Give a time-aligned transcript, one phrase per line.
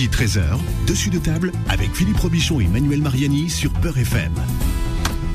[0.00, 4.32] midi 13h, dessus de table avec Philippe Robichon et Manuel Mariani sur Peur FM.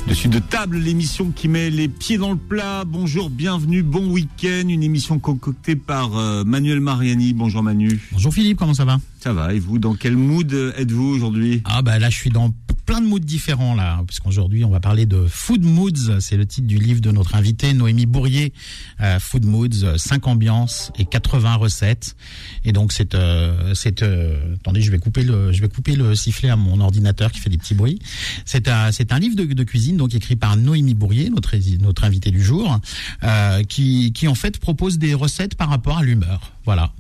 [0.08, 2.84] Dessus de table, l'émission qui met les pieds dans le plat.
[2.84, 4.68] Bonjour, bienvenue, bon week-end.
[4.68, 7.34] Une émission concoctée par euh, Manuel Mariani.
[7.34, 8.00] Bonjour Manu.
[8.12, 9.00] Bonjour Philippe, comment ça va?
[9.20, 11.62] Ça va, et vous, dans quel mood êtes-vous aujourd'hui?
[11.66, 12.52] Ah bah là je suis dans
[12.86, 16.68] plein de moods différents là, puisqu'aujourd'hui on va parler de Food Moods, c'est le titre
[16.68, 18.54] du livre de notre invité Noémie Bourrier,
[19.02, 22.16] euh, Food Moods, 5 ambiances et 80 recettes.
[22.64, 26.16] Et donc c'est, euh, c'est, euh, attendez, je vais couper le, je vais couper le
[26.16, 28.00] sifflet à mon ordinateur qui fait des petits bruits.
[28.46, 32.32] C'est un, c'est un livre de, cuisine donc écrit par Noémie Bourrier, notre notre invité
[32.32, 32.80] du jour,
[33.24, 36.52] euh, qui, qui en fait propose des recettes par rapport à l'humeur.
[36.66, 36.92] Voilà.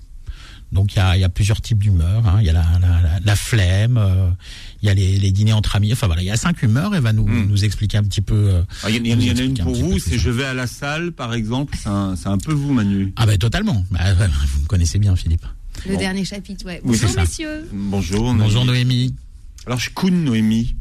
[0.75, 2.27] Donc il y a, y a, plusieurs types d'humeur.
[2.27, 2.37] Hein.
[2.41, 4.29] Il y a la, la, la flemme, euh,
[4.81, 5.91] il y a les, les, dîners entre amis.
[5.93, 6.93] Enfin voilà, il y a cinq humeurs.
[6.93, 7.47] Elle va nous, mmh.
[7.47, 8.35] nous expliquer un petit peu.
[8.35, 10.53] Euh, ah, il y, y, y en a une pour vous, c'est je vais à
[10.53, 11.75] la salle, par exemple.
[11.81, 13.13] C'est un, un, peu vous, Manu.
[13.15, 13.85] Ah ben totalement.
[13.89, 15.45] Bah, vous me connaissez bien, Philippe.
[15.85, 15.99] Le bon.
[15.99, 16.81] dernier chapitre, ouais.
[16.83, 17.67] Bonjour, oui, messieurs.
[17.71, 18.33] Bonjour.
[18.33, 18.43] Noémie.
[18.43, 19.15] Bonjour, Noémie.
[19.65, 20.75] Alors je coune Noémie.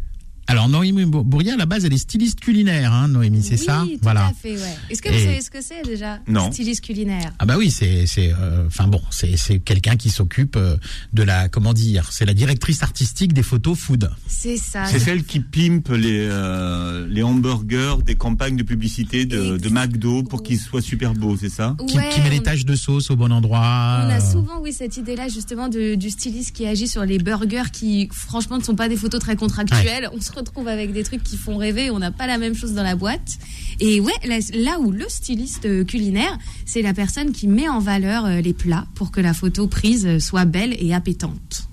[0.47, 3.83] Alors Noémie Bourrier, à la base, elle est styliste culinaire, hein, Noémie, c'est oui, ça
[3.84, 4.27] tout Voilà.
[4.27, 4.77] à fait, ouais.
[4.91, 6.53] Est-ce que vous savez ce que c'est déjà Non.
[6.53, 7.33] Styliste culinaire?
[7.39, 8.33] Ah bah oui, c'est, c'est,
[8.67, 10.77] enfin euh, bon, c'est, c'est quelqu'un qui s'occupe euh,
[11.12, 14.11] de la, comment dire, c'est la directrice artistique des photos food.
[14.27, 14.84] C'est ça.
[14.86, 20.23] C'est celle qui pimpe les euh, les hamburgers des campagnes de publicité de, de McDo
[20.23, 21.77] pour qu'ils soient super beaux, c'est ça?
[21.86, 23.61] Qui, ouais, qui, met les taches de sauce au bon endroit.
[24.05, 27.70] On a souvent, oui, cette idée-là justement de, du styliste qui agit sur les burgers
[27.73, 30.05] qui, franchement, ne sont pas des photos très contractuelles.
[30.05, 30.11] Ouais.
[30.14, 32.72] On se retrouve avec des trucs qui font rêver, on n'a pas la même chose
[32.74, 33.38] dans la boîte.
[33.80, 34.12] Et ouais,
[34.54, 39.10] là, où le styliste culinaire, c'est la personne qui met en valeur les plats pour
[39.10, 41.68] que la photo prise soit belle et appétante.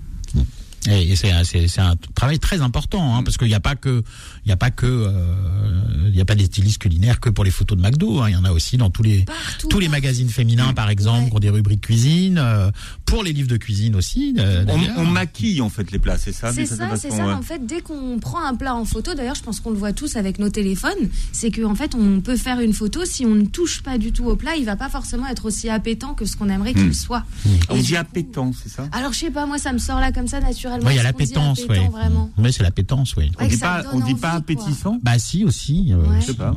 [0.90, 1.30] Et c'est
[1.78, 4.02] un travail très important hein, parce qu'il n'y a pas que
[4.44, 7.44] il n'y a pas que euh, il y a pas des stylistes culinaires que pour
[7.44, 8.20] les photos de McDo.
[8.20, 10.90] Hein, il y en a aussi dans tous les Partout, tous les magazines féminins par
[10.90, 11.30] exemple, Ouais.
[11.30, 12.70] qui ont des rubriques cuisine, euh,
[13.06, 14.34] pour les livres de cuisine aussi.
[14.38, 14.64] euh,
[14.96, 17.26] on, on maquille en fait les plats, c'est ça C'est ça, c'est ça.
[17.26, 17.32] ouais.
[17.32, 19.92] En fait, dès qu'on prend un plat en photo, d'ailleurs, je pense qu'on le voit
[19.92, 23.04] tous avec nos téléphones, c'est qu'en fait, on peut faire une photo.
[23.04, 25.68] Si on ne touche pas du tout au plat, il va pas forcément être aussi
[25.68, 26.92] appétant que ce qu'on aimerait qu'il Hmm.
[26.94, 27.24] soit.
[27.70, 28.88] On Et dit du coup- appétant, c'est ça?
[28.92, 30.86] Alors, je sais pas, moi, ça me sort là comme ça naturellement.
[30.86, 31.88] Ouais, il y a Est-ce la qu'on dit pétence, appétant, ouais.
[31.90, 32.30] Vraiment.
[32.38, 33.30] Mais c'est la pétence, oui.
[33.38, 34.98] On Ouais, dit pas, on dit pas appétissant.
[35.02, 35.92] Bah si aussi.
[35.92, 36.20] euh, Ouais.
[36.20, 36.54] Je sais pas.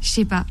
[0.00, 0.46] Je sais pas.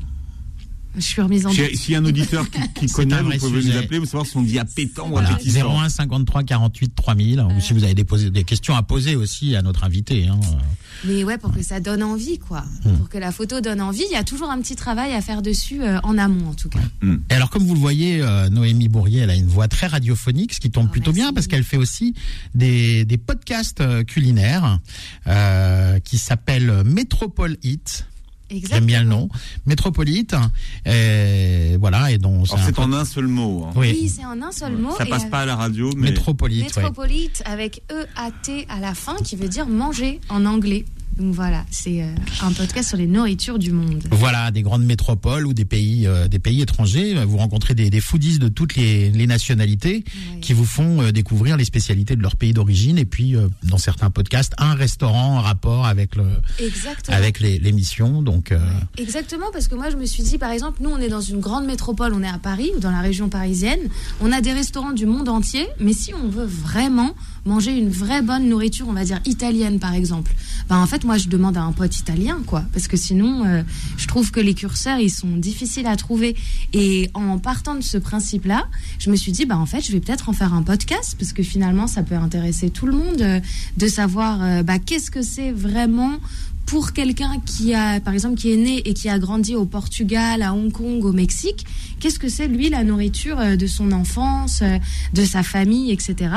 [0.98, 1.76] Je suis remise en Si- doute.
[1.76, 3.74] S'il y a un auditeur qui, connaît, vous pouvez sujet.
[3.74, 5.80] nous appeler pour savoir si on dit appétant ou Voilà, appétissant.
[5.80, 9.84] 01 53 48 3000 ou si vous avez des, questions à poser aussi à notre
[9.84, 10.28] invité.
[10.28, 10.40] Hein.
[11.06, 12.64] Mais ouais, pour que ça donne envie, quoi.
[12.84, 12.98] Hmm.
[12.98, 15.42] Pour que la photo donne envie, il y a toujours un petit travail à faire
[15.44, 16.80] dessus, euh, en amont en tout cas.
[17.30, 20.54] Et alors, comme vous le voyez, euh, Noémie Bourrier, elle a une voix très radiophonique,
[20.56, 21.22] ce qui tombe Oh, plutôt merci.
[21.22, 22.16] bien parce qu'elle fait aussi
[22.56, 24.80] des, des podcasts euh, culinaires
[25.28, 28.06] euh, qui s'appellent Métropole Hit.
[28.50, 29.30] J'aime bien le nom.
[29.66, 30.36] Métropolite.
[30.86, 33.66] Et voilà, et donc Alors un c'est en un seul mot.
[33.68, 33.74] hein.
[33.76, 34.92] Oui, Oui, c'est en un seul mot.
[34.98, 36.76] Ça passe avec- pas à la radio, mais Métropolite.
[36.76, 36.84] ouais.
[36.84, 40.86] Métropolite avec E-A-T à la fin, qui veut dire manger en anglais.
[41.18, 42.14] Donc voilà, c'est euh,
[42.44, 44.04] un podcast sur les nourritures du monde.
[44.12, 47.16] Voilà, des grandes métropoles ou des pays, euh, des pays étrangers.
[47.26, 50.04] Vous rencontrez des, des foodies de toutes les, les nationalités
[50.42, 53.00] qui vous font euh, découvrir les spécialités de leur pays d'origine.
[53.00, 56.26] Et puis, euh, dans certains podcasts, un restaurant en rapport avec le,
[56.60, 57.18] Exactement.
[57.18, 58.22] avec les- l'émission.
[58.22, 58.60] Donc, euh,
[58.98, 61.40] Exactement, parce que moi je me suis dit, par exemple, nous on est dans une
[61.40, 63.80] grande métropole, on est à Paris ou dans la région parisienne,
[64.22, 67.16] on a des restaurants du monde entier, mais si on veut vraiment
[67.48, 70.36] manger une vraie bonne nourriture, on va dire italienne par exemple,
[70.70, 73.64] ben en fait moi je demande à un pote italien quoi, parce que sinon euh,
[73.98, 76.36] je trouve que les curseurs ils sont difficiles à trouver.
[76.74, 78.68] Et en partant de ce principe-là,
[79.00, 81.34] je me suis dit, bah en fait je vais peut-être en faire un podcast, parce
[81.34, 83.40] que finalement ça peut intéresser tout le monde euh,
[83.78, 86.18] de savoir bah, qu'est-ce que c'est vraiment
[86.66, 90.42] pour quelqu'un qui a, par exemple, qui est né et qui a grandi au Portugal,
[90.42, 91.66] à Hong Kong, au Mexique,
[92.02, 94.62] qu'est-ce que c'est lui la nourriture de son enfance,
[95.14, 96.30] de sa famille, etc.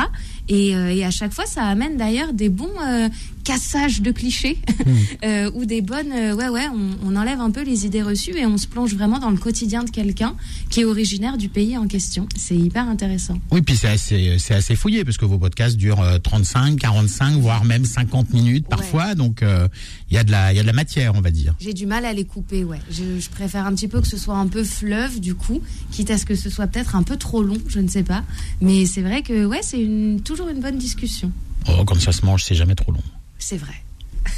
[0.51, 3.09] Et, euh, et à chaque fois, ça amène d'ailleurs des bons euh,
[3.45, 4.59] cassages de clichés
[5.25, 8.47] euh, ou des bonnes, ouais ouais, on, on enlève un peu les idées reçues et
[8.47, 10.35] on se plonge vraiment dans le quotidien de quelqu'un
[10.69, 12.27] qui est originaire du pays en question.
[12.37, 13.39] C'est hyper intéressant.
[13.53, 17.65] oui, puis c'est assez, assez fouillé parce que vos podcasts durent euh, 35, 45, voire
[17.65, 19.15] même 50 minutes parfois.
[19.15, 19.45] Donc,
[20.11, 21.55] il y a de la, y a de la matière, on va dire.
[21.61, 22.81] J'ai du mal à les couper, ouais.
[22.91, 25.61] Je, je préfère un petit peu que ce soit un peu fleuve, du coup,
[25.93, 28.25] quitte à ce que ce soit peut-être un peu trop long, je ne sais pas.
[28.61, 31.33] Mais c'est vrai que, ouais, c'est une, toujours une bonne discussion.
[31.69, 33.03] Oh, quand ça se mange, c'est jamais trop long.
[33.39, 33.75] C'est vrai.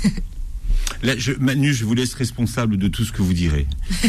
[1.02, 3.66] Là, je, Manu, je vous laisse responsable de tout ce que vous direz.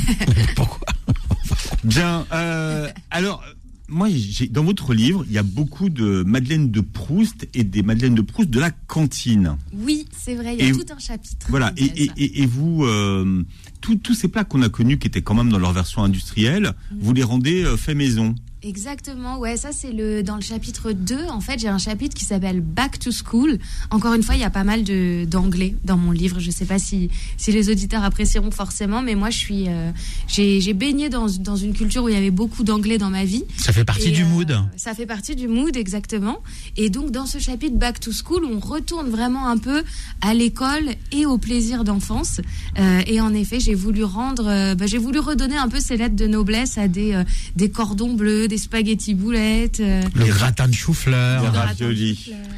[0.55, 0.87] Pourquoi
[1.83, 2.25] Bien.
[2.31, 3.43] euh, alors,
[3.87, 7.83] moi, j'ai, dans votre livre, il y a beaucoup de Madeleine de Proust et des
[7.83, 9.57] Madeleines de Proust de la cantine.
[9.73, 11.47] Oui, c'est vrai, il y a Et- tout un chapitre.
[11.49, 11.73] Voilà.
[11.77, 13.43] Et, et, et, et vous, euh,
[13.81, 16.73] tous tous ces plats qu'on a connus, qui étaient quand même dans leur version industrielle,
[16.99, 18.35] vous les rendez euh, fait maison.
[18.63, 22.25] Exactement, ouais, ça c'est le dans le chapitre 2, en fait, j'ai un chapitre qui
[22.25, 23.59] s'appelle Back to School.
[23.91, 26.65] Encore une fois, il y a pas mal de d'anglais dans mon livre, je sais
[26.65, 29.91] pas si si les auditeurs apprécieront forcément, mais moi je suis euh,
[30.27, 33.25] j'ai j'ai baigné dans dans une culture où il y avait beaucoup d'anglais dans ma
[33.25, 33.43] vie.
[33.57, 34.57] Ça fait partie Et, du euh, mood.
[34.77, 36.39] Ça fait partie du mood, exactement.
[36.77, 39.83] Et donc, dans ce chapitre Back to School, on retourne vraiment un peu
[40.21, 42.41] à l'école et au plaisir d'enfance.
[42.79, 45.97] Euh, et en effet, j'ai voulu rendre, euh, bah, j'ai voulu redonner un peu ces
[45.97, 47.23] lettres de noblesse à des, euh,
[47.55, 51.53] des cordons bleus, des spaghettis boulettes, euh, Le gratin de chou-fleur, Le de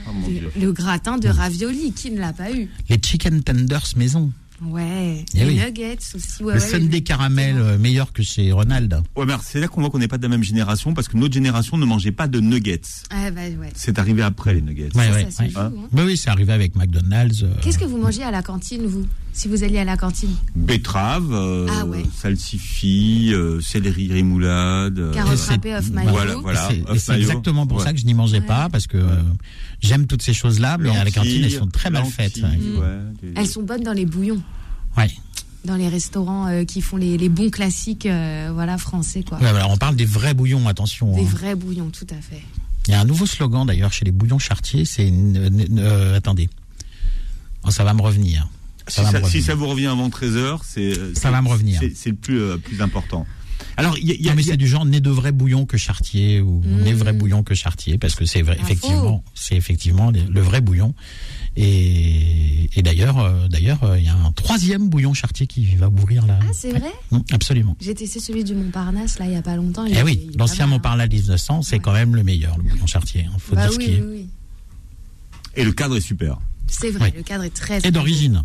[0.07, 1.93] Oh le gratin de ravioli.
[1.93, 4.29] Qui ne l'a pas eu les chicken tenders maison,
[4.61, 5.23] Ouais.
[5.33, 5.55] Eh les oui.
[5.59, 6.43] nuggets aussi.
[6.43, 9.01] Ouais, le ouais, sundae les- caramel euh, meilleur que chez Ronald.
[9.15, 11.33] Ouais, c'est là qu'on voit qu'on n'est pas de la même génération parce que notre
[11.33, 12.81] génération ne mangeait pas de nuggets.
[13.09, 13.69] Ah, bah, ouais.
[13.75, 14.89] C'est arrivé après les nuggets.
[14.95, 15.71] Ouais, Ça, ouais, ça joue, hein.
[15.93, 17.43] Oui, oui, c'est arrivé avec McDonald's.
[17.43, 19.05] euh, Qu'est-ce que vous mangez à la cantine, vous?
[19.37, 22.03] Si vous alliez à la cantine Betterave, euh, Ah ouais.
[22.15, 24.97] salsifis, euh, céleri rémoulade.
[24.97, 26.09] euh, Carottes râpées off mayo.
[26.09, 26.69] Voilà, voilà.
[26.93, 27.83] Et c'est- exactement pour Ouais.
[27.83, 29.21] ça que je n'y mangeais pas, parce que euh,
[29.81, 32.39] j'aime toutes ces choses-là, mais à la cantine, elles sont très mal faites.
[33.35, 34.41] Elles sont bonnes dans les bouillons.
[34.97, 35.11] Ouais.
[35.65, 39.39] dans les restaurants euh, qui font les, les bons classiques euh, voilà français quoi.
[39.39, 41.13] Ouais, voilà, on parle des vrais bouillons, attention.
[41.15, 41.29] Des hein.
[41.31, 42.43] vrais bouillons, tout à fait.
[42.87, 46.49] Il y a un nouveau slogan d'ailleurs chez les bouillons chartiers, c'est euh, attendez.
[47.63, 48.47] Oh, ça va me revenir.
[48.87, 51.81] Si Ça si vous revient avant 13h, c'est Ça va me revenir.
[51.95, 53.25] C'est le plus euh, plus important.
[53.77, 55.65] Alors il y a, y a- Non, mais c'est du genre né de vrai bouillon
[55.65, 56.81] que chartier ou Mm.
[56.83, 58.63] né vrai bouillon que chartier parce que c'est vrai, Info.
[58.63, 60.93] effectivement, c'est effectivement le vrai bouillon.
[61.57, 65.87] Et, et d'ailleurs, euh, d'ailleurs, euh, il y a un troisième bouillon chartier qui va
[65.89, 66.37] ouvrir là.
[66.41, 66.91] Ah, c'est vrai?
[67.11, 67.77] Mm, Absolument.
[67.79, 69.85] J'ai testé celui du Montparnasse là il y a pas longtemps.
[69.87, 70.69] Eh oui, l'ancien hein.
[70.69, 71.79] Montparnasse 1900, c'est Ouais.
[71.81, 73.27] quand même le meilleur, le bouillon chartier.
[73.33, 74.01] Il faut Bah dire ce oui, qui est.
[74.01, 74.27] oui, oui.
[75.55, 76.39] et le cadre est super.
[76.67, 77.79] C'est vrai, le cadre est très.
[77.87, 78.43] Et d'origine.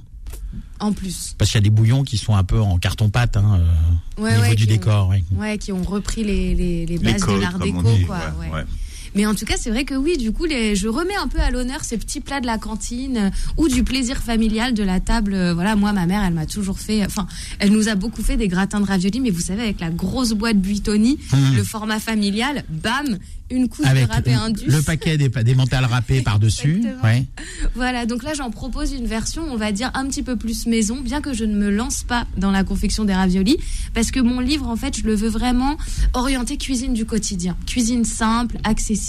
[0.81, 1.35] En plus.
[1.37, 3.61] parce qu'il y a des bouillons qui sont un peu en carton-pâte hein,
[4.19, 5.09] euh, Ouais, au niveau ouais, du qui ont- décor.
[5.09, 5.25] oui.
[5.37, 8.19] Ouais, qui ont repris les, les, les Les bases de l'art déco, quoi.
[9.15, 11.39] Mais en tout cas, c'est vrai que oui, du coup, les, je remets un peu
[11.41, 15.01] à l'honneur ces petits plats de la cantine euh, ou du plaisir familial de la
[15.01, 15.35] table.
[15.35, 17.27] Euh, Voilà, moi, ma mère, elle m'a toujours fait, enfin,
[17.59, 20.33] elle nous a beaucoup fait des gratins de raviolis, mais vous savez, avec la grosse
[20.33, 21.57] boîte Buitoni, Mmh.
[21.57, 23.19] le format familial, bam,
[23.51, 24.67] une couche Avec de râpé indus.
[24.69, 26.83] le paquet des, des mentales râpées par-dessus.
[27.03, 27.25] Ouais.
[27.75, 31.01] Voilà, donc là j'en propose une version, on va dire un petit peu plus maison,
[31.01, 33.57] bien que je ne me lance pas dans la confection des raviolis,
[33.93, 35.77] parce que mon livre en fait je le veux vraiment
[36.15, 39.00] orienter cuisine du quotidien, cuisine simple, accessible,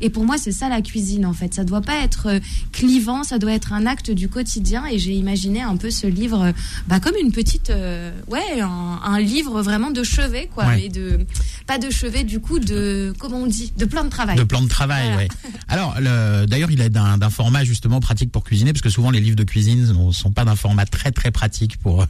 [0.00, 2.40] et pour moi c'est ça la cuisine en fait, ça doit pas être euh,
[2.72, 6.42] clivant, ça doit être un acte du quotidien, et j'ai imaginé un peu ce livre,
[6.42, 6.52] euh,
[6.88, 10.88] bah comme une petite, euh, ouais, un, un livre vraiment de chevet quoi, Ouais.
[10.88, 11.26] de
[11.66, 14.36] pas de chevet du coup de comment on dit, de plan de travail.
[14.36, 15.16] De plan de travail, Voilà.
[15.16, 15.28] ouais.
[15.68, 19.20] Alors, le- d'ailleurs, il est d'un format justement pratique pour cuisiner, parce que souvent les
[19.20, 22.06] livres de cuisine ne sont pas d'un format très très pratique pour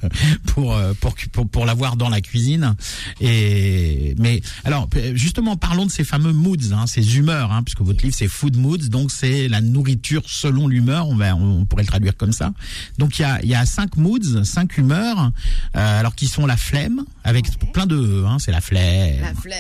[0.47, 2.75] pour euh, pour pour, pour, pour l'avoir dans la cuisine.
[3.21, 8.03] Et mais alors justement, parlons de ces fameux moods, hein, ces humeurs, hein, puisque votre
[8.03, 11.09] livre c'est Food Moods, donc c'est la nourriture selon l'humeur.
[11.09, 12.53] On va on pourrait le traduire comme ça.
[12.99, 15.31] Donc il y a il y a cinq moods, cinq humeurs,
[15.77, 17.71] euh, alors qui sont la flemme avec Ouais.
[17.73, 19.21] plein de E, hein, c'est la flemme.
[19.21, 19.59] La flemme.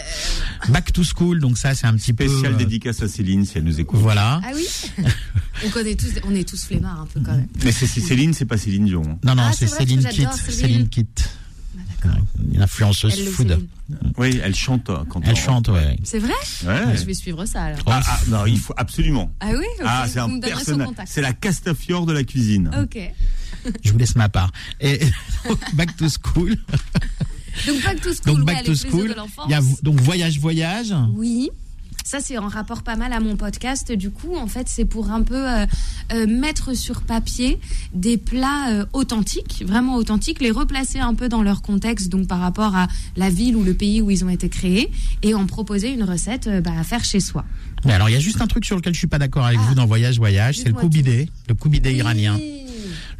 [0.69, 3.59] Back to school, donc ça c'est un petit peu Spécial euh, dédicace à Céline si
[3.59, 3.99] elle nous écoute.
[4.01, 4.41] voilà.
[4.45, 4.67] Ah oui
[5.67, 7.49] on, connaît tous, on est tous flemmards un peu quand même.
[7.65, 9.03] Mais c'est Céline, c'est pas Céline Dion.
[9.07, 9.19] hein.
[9.25, 10.29] Non, non, Ah, c'est Céline Kitt.
[10.33, 10.61] Céline.
[10.61, 11.29] Céline Kitt.
[12.53, 12.57] Ah.
[12.57, 13.69] Une influenceuse Elle, food.
[14.19, 15.97] Oui, elle chante euh, quand Elle on- chante, ouais.
[16.05, 16.33] C'est vrai
[16.67, 16.97] Ouais.
[16.97, 17.81] Je vais suivre ça alors.
[17.87, 19.33] Ah, ah, non, il faut absolument.
[19.41, 19.65] Ah oui.
[19.85, 20.89] Ah, c'est un personnage.
[21.07, 22.71] C'est la Castafiore de la cuisine.
[22.83, 22.99] Ok.
[23.85, 24.51] Je vous laisse ma part.
[24.81, 25.01] Et
[25.75, 26.57] back to school.
[27.67, 29.15] Donc back to school, Donc back to school.
[29.47, 30.95] Il y a donc voyage voyage.
[31.15, 31.51] Oui.
[32.05, 33.93] Ça, c'est en rapport pas mal à mon podcast.
[33.93, 35.67] Du coup, en fait, c'est pour un peu euh,
[36.13, 37.59] euh, mettre sur papier
[37.95, 42.41] des plats euh, authentiques, vraiment authentiques, les replacer un peu dans leur contexte, donc par
[42.41, 44.91] rapport à la ville ou le pays où ils ont été créés,
[45.23, 47.45] et en proposer une recette euh, bah, à faire chez soi.
[47.85, 49.59] Mais alors il y a juste un truc sur lequel je suis pas d'accord avec
[49.63, 49.67] Ah.
[49.69, 52.39] vous dans voyage voyage, c'est le koubidé, le koubidé iranien.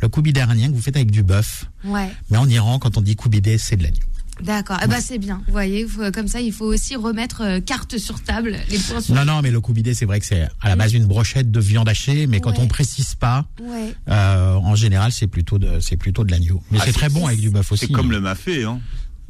[0.01, 1.67] Le koubidé iranien que vous faites avec du bœuf.
[1.85, 2.09] Ouais.
[2.31, 3.99] Mais en Iran, quand on dit koubidé, c'est de l'agneau.
[4.41, 4.79] D'accord.
[4.83, 5.43] Eh ben, c'est bien.
[5.47, 9.01] Vous voyez, faut- comme ça, il faut aussi remettre euh, carte sur table, les points
[9.01, 9.15] sur.
[9.15, 11.61] Non, non, mais le koubidé, c'est vrai que c'est à la base une brochette de
[11.61, 12.61] viande hachée, mais quand Ouais.
[12.61, 13.95] on précise pas, Ouais.
[14.09, 16.63] euh, en général, c'est plutôt de, c'est plutôt de l'agneau.
[16.71, 17.87] Mais Ah, c'est c'est- très bon avec du bœuf aussi.
[17.87, 18.13] C'est comme hein.
[18.15, 18.81] le mafé, hein.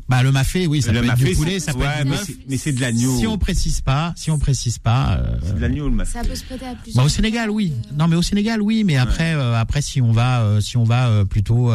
[0.09, 2.16] Bah, le mafé, oui, ça le peut être du poulet, ça peut ouais, être mais
[2.16, 3.18] c'est- mais c'est de l'agneau.
[3.18, 6.18] Si on précise pas, si on précise pas, euh, C'est de l'agneau le mafé.
[6.18, 7.02] Ça peut se prêter à plusieurs.
[7.02, 7.73] bah, au Sénégal, oui.
[7.73, 8.85] Euh, Non, mais au Sénégal, oui.
[8.85, 11.71] Mais après, euh, après, si on va, euh, si on va euh, plutôt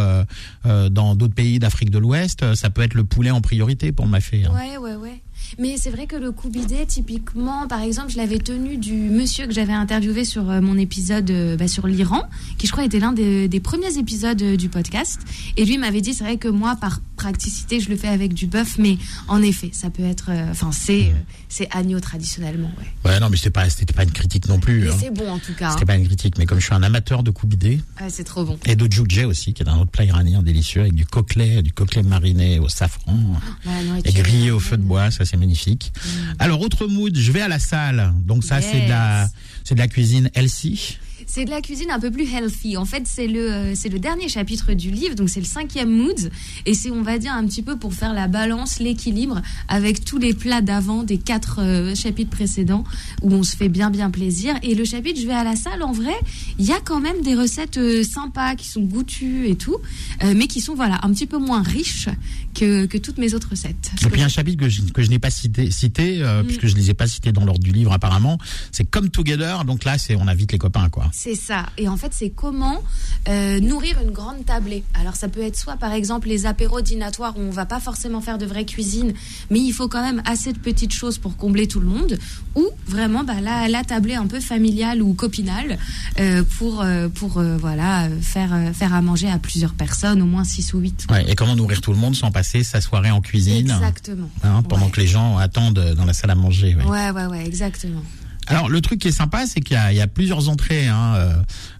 [0.91, 4.05] dans d'autres pays d'Afrique de l'Ouest, euh, ça peut être le poulet en priorité pour
[4.05, 4.45] le mafé.
[4.45, 4.51] hein.
[4.53, 5.21] Ouais, ouais, ouais.
[5.59, 9.53] Mais c'est vrai que le koubidé, typiquement, par exemple, je l'avais tenu du monsieur que
[9.53, 12.23] j'avais interviewé sur mon épisode bah, sur l'Iran,
[12.57, 15.21] qui je crois était l'un des, des premiers épisodes du podcast.
[15.55, 18.47] Et lui m'avait dit, c'est vrai que moi, par praticité, je le fais avec du
[18.47, 18.97] bœuf, mais
[19.27, 20.27] en effet, ça peut être.
[20.29, 21.13] euh, Enfin, c'est euh,
[21.49, 23.09] c'est agneau traditionnellement, ouais.
[23.11, 24.89] Ouais, non, mais c'était pas, c'était pas une critique non plus.
[24.89, 24.95] Hein.
[24.99, 25.67] c'est bon en tout cas.
[25.69, 25.71] hein.
[25.73, 28.45] C'était pas une critique, mais comme je suis un amateur de koubidé Ouais, c'est trop
[28.45, 28.57] bon.
[28.65, 31.73] et de djoudjé aussi, qui est un autre plat iranien délicieux avec du coquelet, du
[31.73, 33.17] coquelet mariné au safran
[33.65, 35.91] Ouais, et grillé au feu de bois, ça c'est magnifique.
[36.39, 39.29] Alors autre mood, je vais à la salle, donc ça c'est de la,
[39.63, 40.97] c'est de la cuisine healthy.
[41.27, 42.77] C'est de la cuisine un peu plus healthy.
[42.77, 45.89] En fait, c'est le, euh, c'est le dernier chapitre du livre, donc c'est le cinquième
[45.89, 46.31] mood.
[46.65, 50.17] Et c'est, on va dire, un petit peu pour faire la balance, l'équilibre avec tous
[50.17, 52.85] les plats d'avant des quatre euh, chapitres précédents
[53.21, 54.55] où on se fait bien, bien plaisir.
[54.63, 56.15] Et le chapitre, je vais à la salle, en vrai,
[56.59, 59.77] il y a quand même des recettes euh, sympas qui sont goûtues et tout,
[60.23, 62.09] euh, mais qui sont, voilà, un petit peu moins riches
[62.53, 63.91] que, que toutes mes autres recettes.
[64.03, 66.75] Et puis un chapitre que je, que je n'ai pas cité, cité euh, puisque je
[66.75, 68.37] les ai pas cités dans l'ordre du livre apparemment,
[68.71, 69.65] c'est Come Together.
[69.65, 71.09] Donc là, c'est on invite les copains quoi.
[71.19, 71.65] C'est ça.
[71.79, 72.79] Et en fait, c'est comment
[73.27, 74.83] euh, nourrir une grande tablée.
[74.93, 78.21] Alors, ça peut être soit, par exemple, les apéros dînatoires où on va pas forcément
[78.21, 79.13] faire de vraie cuisine,
[79.49, 82.19] mais il faut quand même assez de petites choses pour combler tout le monde,
[82.53, 85.79] ou vraiment bah, la, la tablée un peu familiale ou copinale
[86.19, 90.75] euh, pour, euh, pour voilà, faire, faire à manger à plusieurs personnes, au moins 6
[90.75, 91.07] ou 8.
[91.09, 94.29] Ouais, et comment nourrir tout le monde sans passer sa soirée en cuisine Exactement.
[94.43, 94.91] hein, pendant Ouais.
[94.91, 96.75] que les gens attendent dans la salle à manger.
[96.75, 96.83] ouais.
[96.85, 98.03] Ouais, ouais, ouais, exactement.
[98.47, 101.33] Alors le truc qui est sympa, c'est qu'il y, y a plusieurs entrées hein, euh,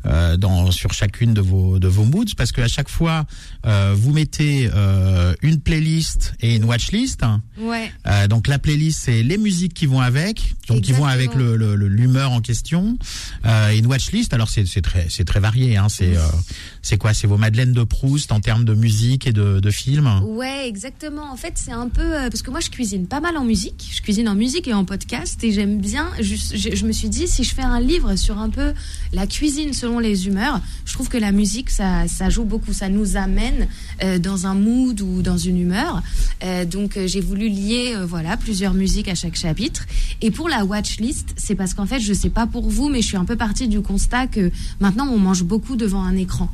[0.06, 3.26] euh, dans, sur chacune de vos de vos moods, parce qu'à chaque fois
[3.66, 7.22] euh, vous mettez euh, une playlist et une watchlist.
[7.60, 7.92] Ouais.
[8.06, 11.54] Euh, donc la playlist c'est les musiques qui vont avec, donc qui vont avec le
[11.54, 11.58] Exactement.
[11.58, 12.98] le- le- l'humeur en question.
[13.46, 15.78] Euh, et une watchlist, alors c'est très c'est très varié.
[15.78, 16.22] Hein, c'est euh,
[16.82, 17.14] c'est quoi?
[17.14, 20.10] C'est vos Madeleine de Proust en termes de musique et de, de films.
[20.24, 21.32] Ouais, exactement.
[21.32, 23.90] En fait, c'est un peu euh, parce que moi, je cuisine pas mal en musique.
[23.94, 26.10] Je cuisine en musique et en podcast, et j'aime bien.
[26.20, 28.74] juste- Je, me suis dit, si je fais un livre sur un peu
[29.14, 32.74] la cuisine selon les humeurs, je trouve que la musique, ça, joue beaucoup.
[32.74, 33.68] Ça nous amène
[34.04, 36.02] euh, dans un mood ou dans une humeur.
[36.44, 39.86] Euh, donc, euh, j'ai voulu lier, voilà, plusieurs musiques à chaque chapitre.
[40.22, 43.08] Et pour la watchlist, c'est parce qu'en fait, je sais pas pour vous, mais je
[43.08, 46.50] suis un peu partie du constat que maintenant, on mange beaucoup devant un écran.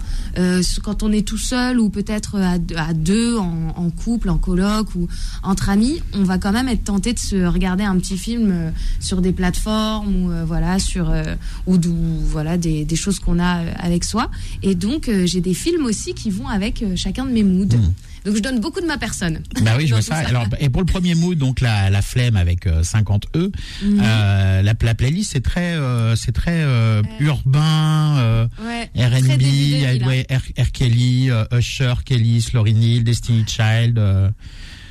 [0.84, 5.08] Quand on est tout seul ou peut-être à, deux- en, en couple, en coloc ou
[5.44, 9.22] entre amis, on va quand même être tenté de se regarder un petit film sur
[9.22, 11.36] des plateformes ou euh, voilà sur euh,
[11.68, 11.96] ou d'où
[12.26, 14.30] voilà des, des choses qu'on a euh, avec soi.
[14.62, 17.66] Et donc j'ai des films aussi qui vont avec chacun de mes moods.
[18.26, 19.42] Donc je donne beaucoup de ma personne.
[19.64, 20.16] Bah oui, je vois ça.
[20.16, 23.52] Alors, et pour le premier mood, donc la, la flemme avec euh, 50 E,
[23.84, 24.00] Mhm.
[24.02, 28.90] euh, la, la playlist c'est très, euh, c'est très euh, urbain, Ouais.
[28.96, 30.72] R&B, Très début 2000, ouais, R, R.
[30.72, 34.00] Kelly, Usher, Kelly, Lauryn Hill, Destiny Child,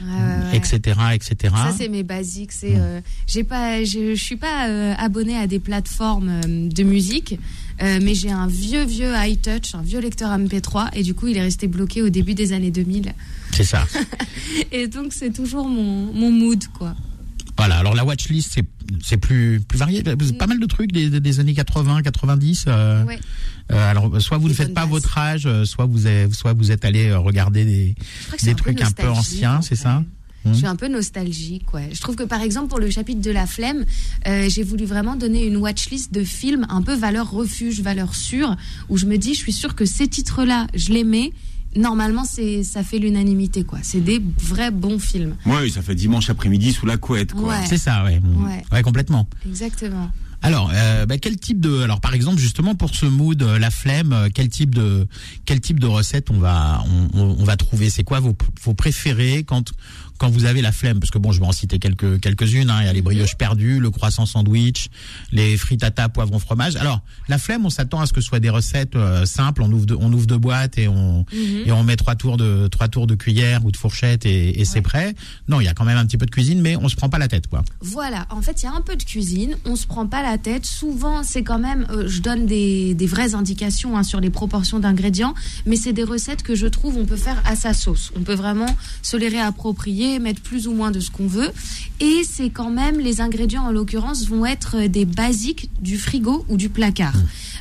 [0.03, 1.55] Ouais, etc., etc.
[1.55, 2.53] Ça c'est mes basiques.
[2.53, 6.83] C'est euh, j'ai pas, je, je suis pas euh, abonnée à des plateformes euh, de
[6.83, 7.39] musique,
[7.83, 11.37] euh, mais j'ai un vieux vieux iTouch, un vieux lecteur MP3 et du coup il
[11.37, 13.15] est resté bloqué au début des années 2000.
[13.53, 13.87] C'est ça.
[14.73, 16.95] Et donc c'est toujours mon, mon mood quoi.
[17.57, 17.77] Voilà.
[17.79, 18.65] Alors la watchlist c'est
[19.03, 22.65] c'est plus plus varié, pas mal de trucs des, des- années 80, 90.
[22.67, 23.19] euh, Ouais.
[23.71, 26.71] euh, alors soit vous ne faites pas votre âge, euh, soit vous êtes, soit vous
[26.73, 27.95] êtes allé regarder des
[28.43, 30.03] des un peu trucs un peu anciens, en c'est ça?
[30.45, 30.53] Hmm.
[30.53, 31.91] Je suis un peu nostalgique, ouais.
[31.93, 33.85] Je trouve que par exemple pour le chapitre de la flemme,
[34.27, 38.57] euh, j'ai voulu vraiment donner une watchlist de films un peu valeur refuge, valeur sûre,
[38.89, 41.31] où je me dis, je suis sûre que ces titres-là, je les mets.
[41.77, 43.79] Normalement, c'est ça fait l'unanimité, quoi.
[43.83, 45.37] C'est des vrais bons films.
[45.47, 47.49] Ouais, ça fait dimanche après-midi sous la couette, quoi.
[47.49, 47.67] Ouais.
[47.69, 48.21] C'est ça, ouais.
[48.45, 48.63] Ouais.
[48.73, 49.27] ouais, complètement.
[49.49, 50.11] Exactement.
[50.45, 53.71] Alors, euh, bah, quel type de, alors par exemple justement pour ce mood, euh, la
[53.71, 55.07] flemme, euh, quel type de,
[55.45, 56.83] quel type de recette on va,
[57.15, 57.91] on, on- on va trouver?
[57.91, 59.71] C'est quoi vos, vos préférés quand,
[60.19, 62.71] quand vous avez la flemme Parce que bon, je vais en citer quelques, quelques-unes.
[62.71, 62.79] Hein.
[62.81, 64.89] Il y a les brioches perdues, le croissant sandwich,
[65.33, 66.77] les frittata poivron fromage.
[66.77, 69.63] Alors, la flemme, on s'attend à ce que ce soit des recettes euh, simples.
[69.63, 72.69] On ouvre, de, on ouvre deux boîtes et on, et on met trois tours de,
[72.69, 75.15] trois tours de cuillère ou de fourchette et, et c'est prêt.
[75.49, 77.09] Non, il y a quand même un petit peu de cuisine, mais on se prend
[77.09, 77.63] pas la tête, quoi.
[77.81, 80.39] Voilà, en fait, il y a un peu de cuisine, on se prend pas la
[80.39, 80.67] tête.
[80.67, 84.79] Souvent, c'est quand même, euh, je donne des, des vraies indications hein, sur les proportions
[84.79, 85.35] d'ingrédients,
[85.67, 88.13] mais c'est des recettes que je trouve on peut faire à sa sauce.
[88.17, 88.67] On peut vraiment
[89.03, 91.51] se les réapproprier, mettre plus ou moins de ce qu'on veut.
[92.01, 96.45] Et c'est quand même, les ingrédients en l'occurrence vont être euh, des basiques du frigo
[96.49, 97.15] ou du placard.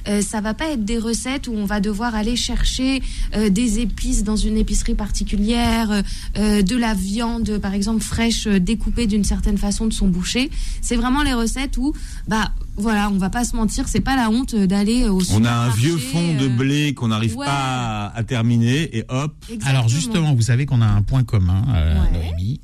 [0.08, 3.04] Euh, ça va pas être des recettes où on va devoir aller chercher
[3.36, 6.04] euh, des épices dans une épicerie particulière,
[6.38, 10.50] euh, de la viande par exemple fraîche découpée d'une certaine façon de son boucher.
[10.82, 11.94] C'est vraiment les recettes où
[12.28, 15.52] bah voilà, on va pas se mentir, c'est pas la honte d'aller au On a
[15.52, 17.46] un vieux fond de blé qu'on n'arrive ouais.
[17.46, 19.36] pas à, à terminer et hop.
[19.66, 22.31] Alors justement, vous savez qu'on a un point commun, euh, Ouais.
[22.32, 22.62] Noémie.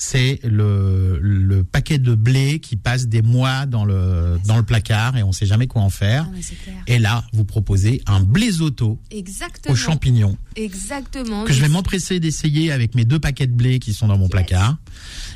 [0.00, 5.16] C'est le, le paquet de blé qui passe des mois dans le dans le placard
[5.16, 6.28] et on sait jamais quoi en faire.
[6.32, 6.70] Ah.
[6.86, 9.72] Et là, vous proposez un blésotto Exactement.
[9.72, 11.44] aux champignons Exactement.
[11.44, 14.24] que je vais m'empresser d'essayer avec mes deux paquets de blé qui sont dans mon
[14.28, 14.30] Yes.
[14.30, 14.76] placard.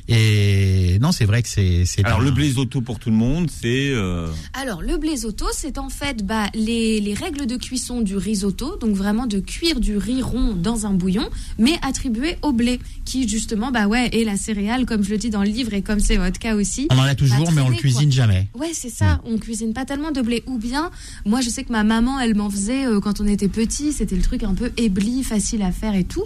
[0.08, 3.50] Et non, c'est vrai que c'est c'est Alors un- le blésotto pour tout le monde,
[3.50, 8.16] c'est euh, Alors, le blésotto, c'est en fait bah, les, les règles de cuisson du
[8.16, 11.28] risotto, donc vraiment de cuire du riz rond dans un bouillon,
[11.58, 14.51] mais attribué au blé, qui justement, bah ouais, est la céréale,
[14.86, 16.86] comme je le dis dans le livre et comme c'est votre cas aussi.
[16.90, 18.48] on en a toujours, mais on le cuisine jamais.
[18.54, 19.20] Ouais, c'est ça.
[19.24, 20.42] On cuisine pas tellement de blé.
[20.46, 20.90] Ou bien,
[21.24, 23.92] moi, je sais que ma maman, elle m'en faisait euh, quand on était petit.
[23.92, 26.24] C'était le truc un peu ébli, facile à faire et tout.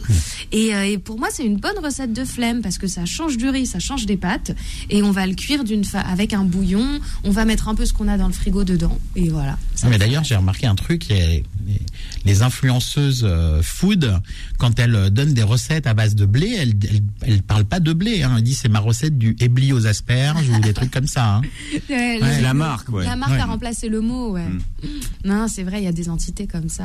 [0.52, 3.36] Et, euh, et pour moi, c'est une bonne recette de flemme parce que ça change
[3.36, 4.52] du riz, ça change des pâtes.
[4.90, 6.86] Et on va le cuire d'une fa- avec un bouillon.
[7.24, 8.98] On va mettre un peu ce qu'on a dans le frigo dedans.
[9.14, 9.58] Et voilà.
[9.74, 11.44] Ça mais d'ailleurs, j'ai remarqué un truc, les,
[12.24, 14.20] les influenceuses euh, food,
[14.58, 16.74] quand elles donnent des recettes à base de blé, elles,
[17.22, 18.15] elles parlent pas de blé.
[18.22, 18.34] Hein.
[18.36, 21.36] Elles disent c'est ma recette du ébli aux asperges ou des trucs comme ça.
[21.36, 21.42] Hein.
[21.90, 22.36] Ouais, Ouais.
[22.36, 23.04] les- la marque, ouais.
[23.04, 23.40] La marque Ouais.
[23.40, 24.46] a remplacé le mot, ouais.
[24.48, 24.58] Mm.
[25.24, 26.84] Non, c'est vrai, il y a des entités comme ça.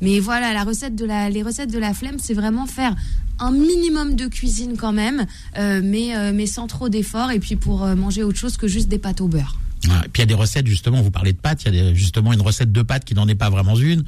[0.00, 2.94] Mais voilà, la recette de la, les recettes de la flemme, c'est vraiment faire
[3.38, 5.26] un minimum de cuisine quand même,
[5.58, 8.68] euh, mais, euh, mais sans trop d'efforts, et puis pour euh, manger autre chose que
[8.68, 9.56] juste des pâtes au beurre.
[9.88, 9.94] Ouais.
[10.12, 11.94] Puis il y a des recettes, justement, vous parlez de pâtes, il y a des-
[11.94, 14.04] justement une recette de pâtes qui n'en est pas vraiment une,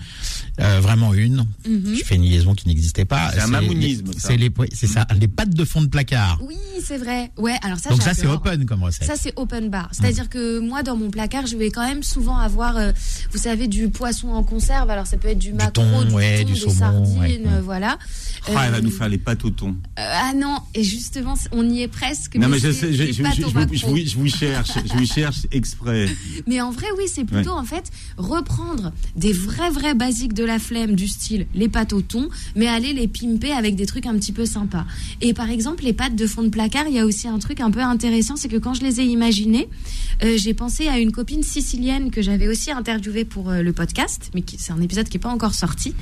[0.61, 1.47] euh, vraiment une.
[1.69, 1.95] Mhm.
[1.99, 3.31] Je fais une liaison qui n'existait pas.
[3.33, 4.11] C'est un mamounisme.
[4.19, 6.39] C'est les, c'est ça, les pâtes de fond de placard.
[6.43, 7.31] Oui, c'est vrai.
[7.37, 9.07] Ouais, alors ça, Donc ça, c'est open comme recette.
[9.07, 9.89] Ça, c'est open bar.
[9.93, 12.93] C'est-à-dire que moi, dans mon placard, je vais quand même souvent avoir, euh,
[13.33, 14.91] vous savez, du poisson en conserve.
[14.91, 17.61] Alors, ça peut être du, maquereau, thon, du, ouais, thon, du des saumon, sardines, ouais.
[17.63, 17.99] voilà.
[18.55, 19.71] Ah, elle va Euh, nous faire les pâtes au thon.
[19.99, 22.37] euh, ah non, et justement, on y est presque.
[22.37, 26.09] Non mais je sais, je, je- vous, je vous cherche, je vous cherche exprès.
[26.47, 30.59] Mais en vrai, oui, c'est plutôt en fait reprendre des vrais, vrais basiques de la
[30.59, 34.15] flemme, du style les pâtes au thon, mais aller les pimper avec des trucs un
[34.15, 34.85] petit peu sympas.
[35.21, 37.61] Et par exemple, les pâtes de fond de placard, il y a aussi un truc
[37.61, 39.69] un peu intéressant, c'est que quand je les ai imaginées,
[40.23, 44.31] euh, j'ai pensé à une copine sicilienne que j'avais aussi interviewée pour euh, le podcast,
[44.35, 45.95] mais qui- c'est un épisode qui n'est pas encore sorti.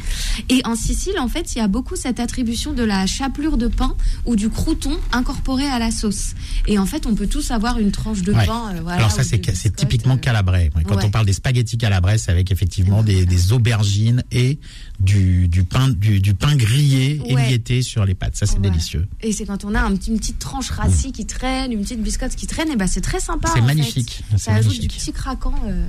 [0.48, 3.68] Et en Sicile, en fait, il y a beaucoup cette attribution de la chapelure de
[3.68, 3.94] pain
[4.26, 6.34] ou du crouton incorporé à la sauce.
[6.66, 8.44] Et en fait, on peut tous avoir une tranche de Ouais.
[8.46, 8.72] pain.
[8.74, 10.70] euh, voilà, Alors ça, c'est de c'est typiquement euh, calabrais.
[10.76, 11.04] Ouais, Quand ouais.
[11.04, 14.58] on parle des spaghettis calabrais, c'est avec effectivement des, des aubergines et
[15.00, 17.30] du, du pain du, du pain grillé Ouais.
[17.44, 18.36] émietté sur les pâtes.
[18.36, 19.06] Ça, c'est délicieux.
[19.22, 22.02] Et c'est quand on a un petit- une petite tranche rassis qui traîne, une petite
[22.02, 23.50] biscotte qui traîne, et ben c'est très sympa.
[23.54, 24.22] C'est magnifique.
[24.30, 24.38] fait.
[24.38, 25.86] Ça ajoute du petit craquant euh,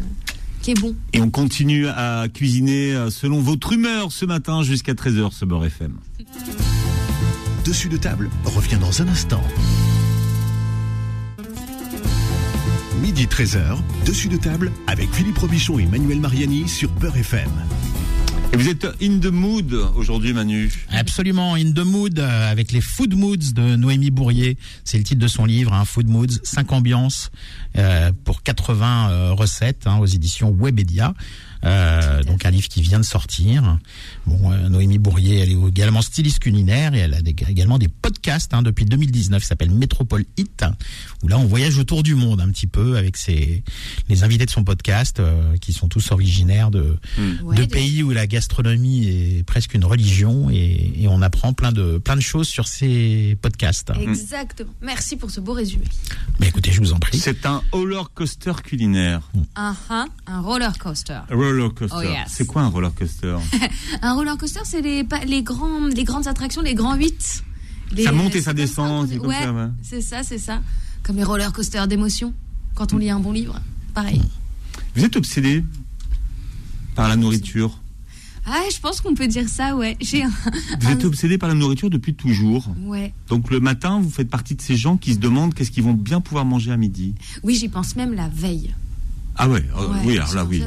[0.61, 0.95] qui est bon.
[1.13, 5.65] Et on continue à cuisiner euh, selon votre humeur ce matin jusqu'à 13h ce Beurre
[5.65, 5.95] FM.
[7.65, 9.41] Dessus de table revient dans un instant.
[13.05, 17.51] Midi 13h, dessus de table avec Philippe Robichon et Manuel Mariani sur Beurre FM.
[18.51, 20.73] Et vous êtes in the mood aujourd'hui Manu.
[20.89, 24.57] Absolument, In the Mood, euh, avec les Food Moods de Noémie Bourrier.
[24.85, 27.29] C'est le titre de son livre, hein, Food Moods, 5 ambiances
[27.77, 31.13] euh, pour 80 euh, recettes hein, aux éditions Webedia.
[31.63, 33.77] Euh, donc un livre qui vient de sortir.
[34.27, 37.87] Bon, euh, Noémie Bourrier, elle est également styliste culinaire et elle a des- également des
[37.87, 40.63] podcasts hein, depuis 2019, qui s'appelle Métropole Hit,
[41.23, 43.63] où là on voyage autour du monde un petit peu avec ses,
[44.09, 46.97] les invités de son podcast, euh, qui sont tous originaires de,
[47.43, 51.71] Ouais, de pays où la gastronomie est presque une religion et, et on apprend plein
[51.71, 53.91] de plein de choses sur ces podcasts.
[53.99, 54.71] Exactement.
[54.81, 55.85] Merci pour ce beau résumé.
[56.39, 57.17] Mais écoutez, je vous en prie.
[57.19, 59.21] C'est un roller coaster culinaire.
[59.55, 61.19] Un, un, un roller coaster.
[61.29, 61.95] Roller coaster.
[61.97, 62.27] Oh, yes.
[62.27, 63.35] C'est quoi un roller coaster?
[64.01, 67.43] Un roller coaster, c'est les, les, grands, les grandes attractions, les grands 8.
[68.03, 69.35] Ça monte et ça descend, c'est ouais,
[69.83, 70.61] c'est ça, c'est ça.
[71.03, 72.33] Comme les roller coasters d'émotion,
[72.73, 73.59] quand on lit un bon livre.
[73.93, 74.21] Pareil.
[74.95, 75.63] Vous êtes obsédé
[76.95, 77.79] par la nourriture?
[78.47, 79.97] Ah, je pense qu'on peut dire ça, ouais.
[80.01, 80.29] J'ai un.
[80.79, 82.67] Vous un- êtes obsédé par la nourriture depuis toujours.
[82.83, 83.13] Ouais.
[83.27, 85.93] Donc le matin, vous faites partie de ces gens qui se demandent qu'est-ce qu'ils vont
[85.93, 87.15] bien pouvoir manger à midi.
[87.43, 88.73] Oui, j'y pense même la veille.
[89.37, 90.63] Ah ouais, euh, Ouais, oui, alors là, oui.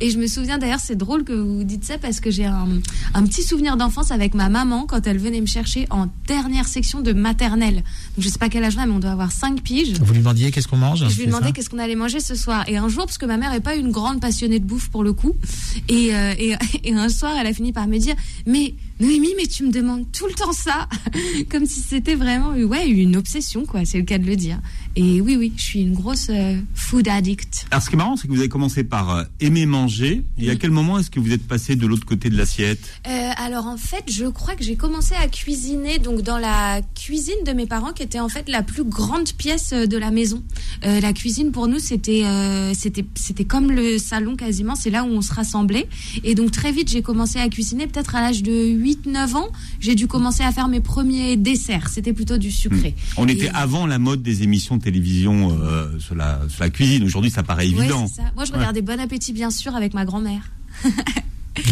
[0.00, 2.68] Et je me souviens d'ailleurs, c'est drôle que vous dites ça parce que j'ai un,
[3.14, 7.00] un petit souvenir d'enfance avec ma maman quand elle venait me chercher en dernière section
[7.00, 7.76] de maternelle.
[7.76, 7.84] Donc
[8.20, 9.94] je sais pas quel âge on a, mais on doit avoir 5 piges.
[10.00, 12.64] Vous lui demandiez qu'est-ce qu'on mange je lui demandais qu'est-ce qu'on allait manger ce soir.
[12.68, 15.04] Et un jour, parce que ma mère est pas une grande passionnée de bouffe pour
[15.04, 15.34] le coup,
[15.88, 18.14] et, euh, et, et un soir, elle a fini par me dire
[18.46, 20.88] Mais Noémie, mais tu me demandes tout le temps ça
[21.50, 23.84] Comme si c'était vraiment ouais, une obsession, quoi.
[23.84, 24.58] C'est le cas de le dire.
[24.98, 27.66] Et oui, oui, je suis une grosse euh, food addict.
[27.70, 30.24] Alors ce qui est marrant, c'est que vous avez commencé par euh, aimer manger.
[30.38, 32.80] Et à quel moment est-ce que vous êtes passé de l'autre côté de l'assiette?
[33.06, 37.34] Euh, alors en fait, je crois que j'ai commencé à cuisiner donc dans la cuisine
[37.44, 40.42] de mes parents, qui était en fait la plus grande pièce de la maison.
[40.82, 42.22] La cuisine pour nous, c'était
[42.74, 44.74] c'était c'était comme le salon quasiment.
[44.76, 45.88] C'est là où on se rassemblait.
[46.24, 47.86] Et donc très vite, j'ai commencé à cuisiner.
[47.86, 49.48] Peut-être à l'âge de 8-9 ans,
[49.80, 51.88] j'ai dû commencer à faire mes premiers desserts.
[51.88, 52.94] C'était plutôt du sucré.
[53.16, 57.02] On était avant la mode des émissions télévision euh, sur, la, sur la cuisine.
[57.04, 58.06] Aujourd'hui, ça paraît évident.
[58.06, 58.22] ça.
[58.36, 60.42] Moi, je regardais Bon Appétit bien sûr avec ma grand-mère.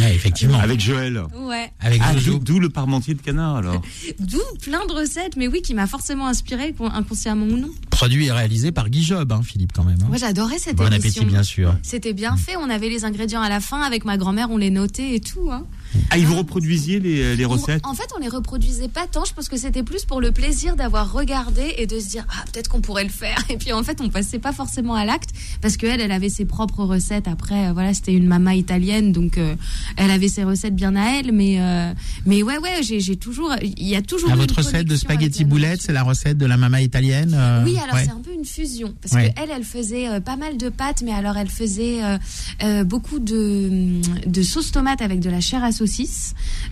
[0.01, 0.59] Ouais, effectivement.
[0.59, 1.23] Avec Joël.
[1.43, 1.71] Ouais.
[1.79, 3.83] Avec Ah, d'où le parmentier de canard alors.
[4.19, 7.69] D'où plein de recettes, mais oui, qui m'a forcément inspiré, inconsciemment ou non.
[7.91, 9.99] Produit et réalisé par Guy Job, hein, Philippe, quand même.
[10.03, 10.07] hein.
[10.09, 11.21] Moi, j'adorais cette Bon émission.
[11.21, 11.77] appétit, bien sûr.
[11.83, 12.57] C'était bien fait.
[12.57, 13.83] On avait les ingrédients à la fin.
[13.83, 15.51] Avec ma grand-mère, on les notait et tout.
[15.53, 15.67] hein.
[16.11, 19.25] Ah, ils vous reproduisiez les, les On- recettes en fait, on les reproduisait pas tant.
[19.25, 22.45] Je pense que c'était plus pour le plaisir d'avoir regardé et de se dire ah
[22.53, 23.37] peut-être qu'on pourrait le faire.
[23.49, 25.31] Et puis en fait, on passait pas forcément à l'acte
[25.61, 27.29] parce qu'elle, elle avait ses propres recettes.
[27.29, 29.55] Après, euh, voilà, c'était une maman italienne, donc euh,
[29.97, 31.33] elle avait ses recettes bien à elle.
[31.33, 31.93] Mais euh,
[32.27, 34.31] mais ouais ouais, j'ai j'ai toujours, il y a toujours.
[34.33, 37.65] Ah, votre une recette de spaghetti boulettes, c'est la recette de la mama italienne euh,
[37.65, 38.05] Oui, alors ouais.
[38.05, 39.33] c'est un peu une fusion parce Ouais.
[39.35, 42.19] que elle, elle faisait euh, pas mal de pâtes, mais alors elle faisait euh,
[42.63, 45.73] euh, beaucoup de, de sauce tomate avec de la chair à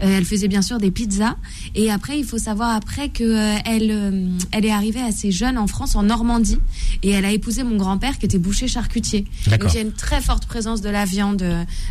[0.03, 1.37] Euh, elle faisait bien sûr des pizzas.
[1.75, 5.59] Et après, il faut savoir après que euh, elle, euh, elle est arrivée assez jeune
[5.59, 6.59] en France, en Normandie,
[7.03, 9.27] et elle a épousé mon grand-père qui était boucher charcutier.
[9.49, 11.45] Donc il y a une très forte présence de la viande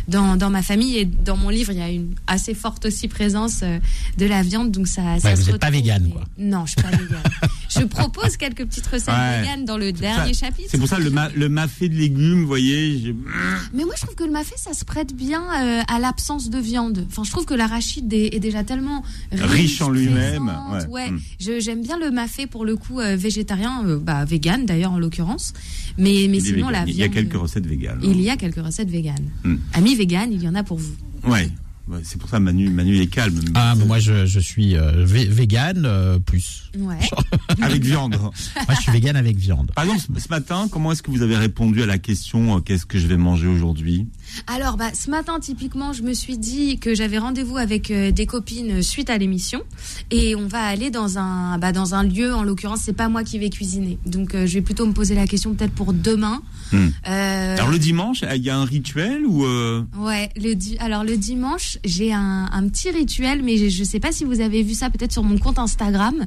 [0.08, 3.08] dans, dans ma famille et dans mon livre, il y a une assez forte aussi
[3.08, 4.70] présence de la viande.
[4.70, 6.24] Donc ça, ça Ouais, se vous êtes pas végane, mais- quoi.
[6.38, 7.22] Non, je suis pas végane.
[7.78, 9.40] je propose quelques petites recettes Ouais.
[9.40, 10.68] véganes dans le dernier ça- chapitre.
[10.70, 12.98] C'est pour ça le, ma, le mafé de légumes, vous voyez.
[12.98, 13.16] j'ai-
[13.74, 16.58] Mais moi, je trouve que le mafé, ça se prête bien euh, à l'absence de
[16.58, 17.06] viande.
[17.10, 20.86] Enfin, je trouve que l'arachide est, est déjà tellement riche, Riche en lui-même, ouais.
[20.88, 21.20] Ouais, Mm.
[21.40, 24.98] Je- j'aime bien le mafé pour le coup euh, végétarien, euh, bah vegan d'ailleurs en
[24.98, 25.52] l'occurrence.
[25.98, 26.72] Mais mais Il sinon vegan.
[26.72, 28.00] la Il y a viande, quelques recettes véganes.
[28.02, 29.30] Il y a quelques recettes véganes.
[29.74, 30.94] Amis véganes, il y en a pour vous.
[31.24, 31.48] Ouais.
[32.04, 33.40] C'est pour ça Manu, Manu est calme.
[33.54, 36.70] Ah, mais moi, je, je suis euh, vé- vegan euh, plus.
[36.78, 36.98] Ouais.
[37.62, 38.16] Avec viande.
[38.20, 38.32] Moi,
[38.76, 39.70] je suis vegan avec viande.
[39.74, 42.86] Par exemple, ce- matin, comment est-ce que vous avez répondu à la question euh, qu'est-ce
[42.86, 44.06] que je vais manger aujourd'hui?
[44.46, 48.24] Alors, bah, ce matin, typiquement, je me suis dit que j'avais rendez-vous avec euh, des
[48.26, 49.62] copines suite à l'émission.
[50.10, 53.22] Et on va aller dans un, bah, dans un lieu, en l'occurrence, c'est pas moi
[53.24, 53.98] qui vais cuisiner.
[54.06, 56.40] Donc, euh, je vais plutôt me poser la question peut-être pour demain.
[56.72, 56.88] Hmm.
[57.08, 61.04] Euh, Alors le dimanche, il y a un rituel ou euh, Ouais, le di- alors
[61.04, 64.62] le dimanche, j'ai un, un petit rituel, mais je, je sais pas si vous avez
[64.62, 66.26] vu ça peut-être sur mon compte Instagram.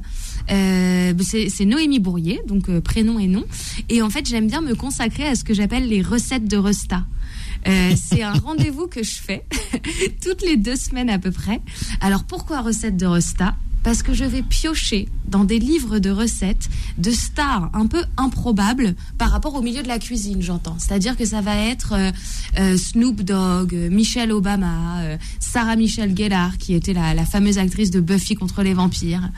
[0.50, 3.44] Euh, c'est c'est Noémie Bourrier, donc prénom et nom.
[3.88, 7.04] Et en fait, j'aime bien me consacrer à ce que j'appelle les recettes de Resta.
[7.66, 9.44] Euh, c'est un rendez-vous que je fais
[10.22, 11.60] toutes les deux semaines à peu près.
[12.00, 13.56] Alors pourquoi recettes de Resta?
[13.86, 16.68] Parce que je vais piocher dans des livres de recettes
[16.98, 20.74] de stars un peu improbables par rapport au milieu de la cuisine, j'entends.
[20.80, 22.10] C'est-à-dire que ça va être euh,
[22.58, 27.58] euh, Snoop Dogg, euh, Michelle Obama, euh, Sarah Michelle Gellar, qui était la, la fameuse
[27.58, 29.30] actrice de Buffy contre les vampires.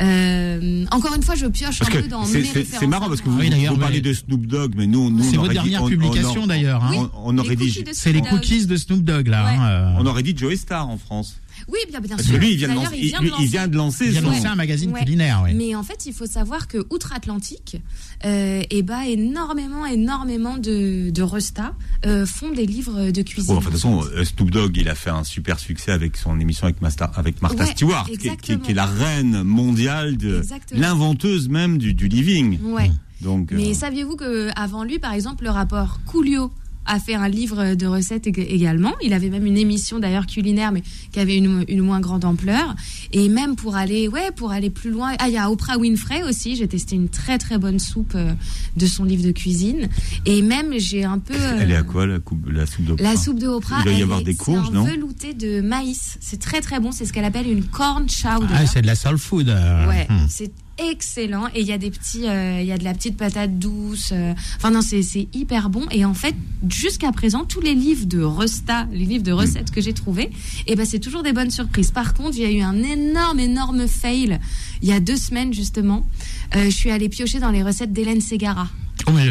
[0.00, 2.86] Euh, encore une fois, je pioche parce un peu dans c'est- mes c'est références c'est
[2.86, 5.42] marrant parce que vous, Oui, vous parlez de Snoop Dogg, mais nous, nous C'est on
[5.42, 6.92] votre dit- dernière on- on- publication, on- d'ailleurs, hein.
[6.94, 9.44] On, on aurait dit, de C'est les cookies de Snoop Dogg, là.
[9.44, 9.50] Ouais.
[9.58, 9.94] hein, euh.
[9.98, 11.36] on aurait dit Joey Star en France.
[11.70, 12.36] Oui, bien, bien Parce sûr.
[12.36, 14.10] que lui, il vient de lancer, il vient de il- il vient de lancer Il
[14.12, 15.00] vient de son- lancer un magazine Ouais.
[15.00, 15.44] culinaire.
[15.54, 17.76] Mais en fait, il faut savoir que outre-Atlantique,
[18.24, 21.74] euh, et bah, énormément, énormément de, de restas
[22.06, 23.52] euh, font des livres de cuisine.
[23.56, 26.38] Enfin, de toute façon, euh, Snoop Dogg, il a fait un super succès avec son
[26.40, 28.58] émission avec, Master, avec Martha Ouais, Stewart, qui est, qui est- exactement.
[28.64, 32.58] qui est la reine mondiale, de l'inventeuse même du, du living.
[32.62, 32.90] Ouais.
[33.20, 36.50] Donc, Mais euh, saviez-vous que avant lui, par exemple, le rapport Coolio
[36.86, 38.94] a fait un livre de recettes ég- également.
[39.02, 42.74] Il avait même une émission d'ailleurs culinaire, mais qui avait une, une moins grande ampleur.
[43.12, 45.12] Et même pour aller, ouais, pour aller plus loin.
[45.18, 46.56] Ah, il y a Oprah Winfrey aussi.
[46.56, 48.32] J'ai testé une très très bonne soupe euh,
[48.76, 49.88] de son livre de cuisine.
[50.26, 51.34] Et même j'ai un peu.
[51.34, 53.04] euh, elle est à quoi la, coupe, la soupe d'Oprah?
[53.04, 54.84] La soupe de Oprah, Il doit y elle avoir est- des courges, non?
[54.84, 56.16] un velouté de maïs.
[56.20, 56.92] C'est très très bon.
[56.92, 58.46] C'est ce qu'elle appelle une corn chowder.
[58.52, 59.48] Ah, c'est de la soul food.
[59.48, 59.86] euh.
[59.88, 60.26] Ouais, Hmm.
[60.28, 60.50] c'est
[60.90, 61.48] excellent.
[61.54, 64.10] Et il y a des petits, euh, il y a de la petite patate douce.
[64.12, 65.86] euh, Enfin non, c'est hyper bon.
[65.90, 66.34] Et en fait,
[66.68, 70.30] jusqu'à présent, tous les livres de Resta, les livres de recettes que j'ai trouvés,
[70.66, 71.90] et ben c'est toujours des bonnes surprises.
[71.90, 74.38] Par contre, il y a eu un énorme, énorme fail
[74.82, 76.06] il y a deux semaines justement.
[76.56, 78.68] Euh, je suis allée piocher dans les recettes d'Hélène Ségara.
[79.06, 79.28] Oh, mais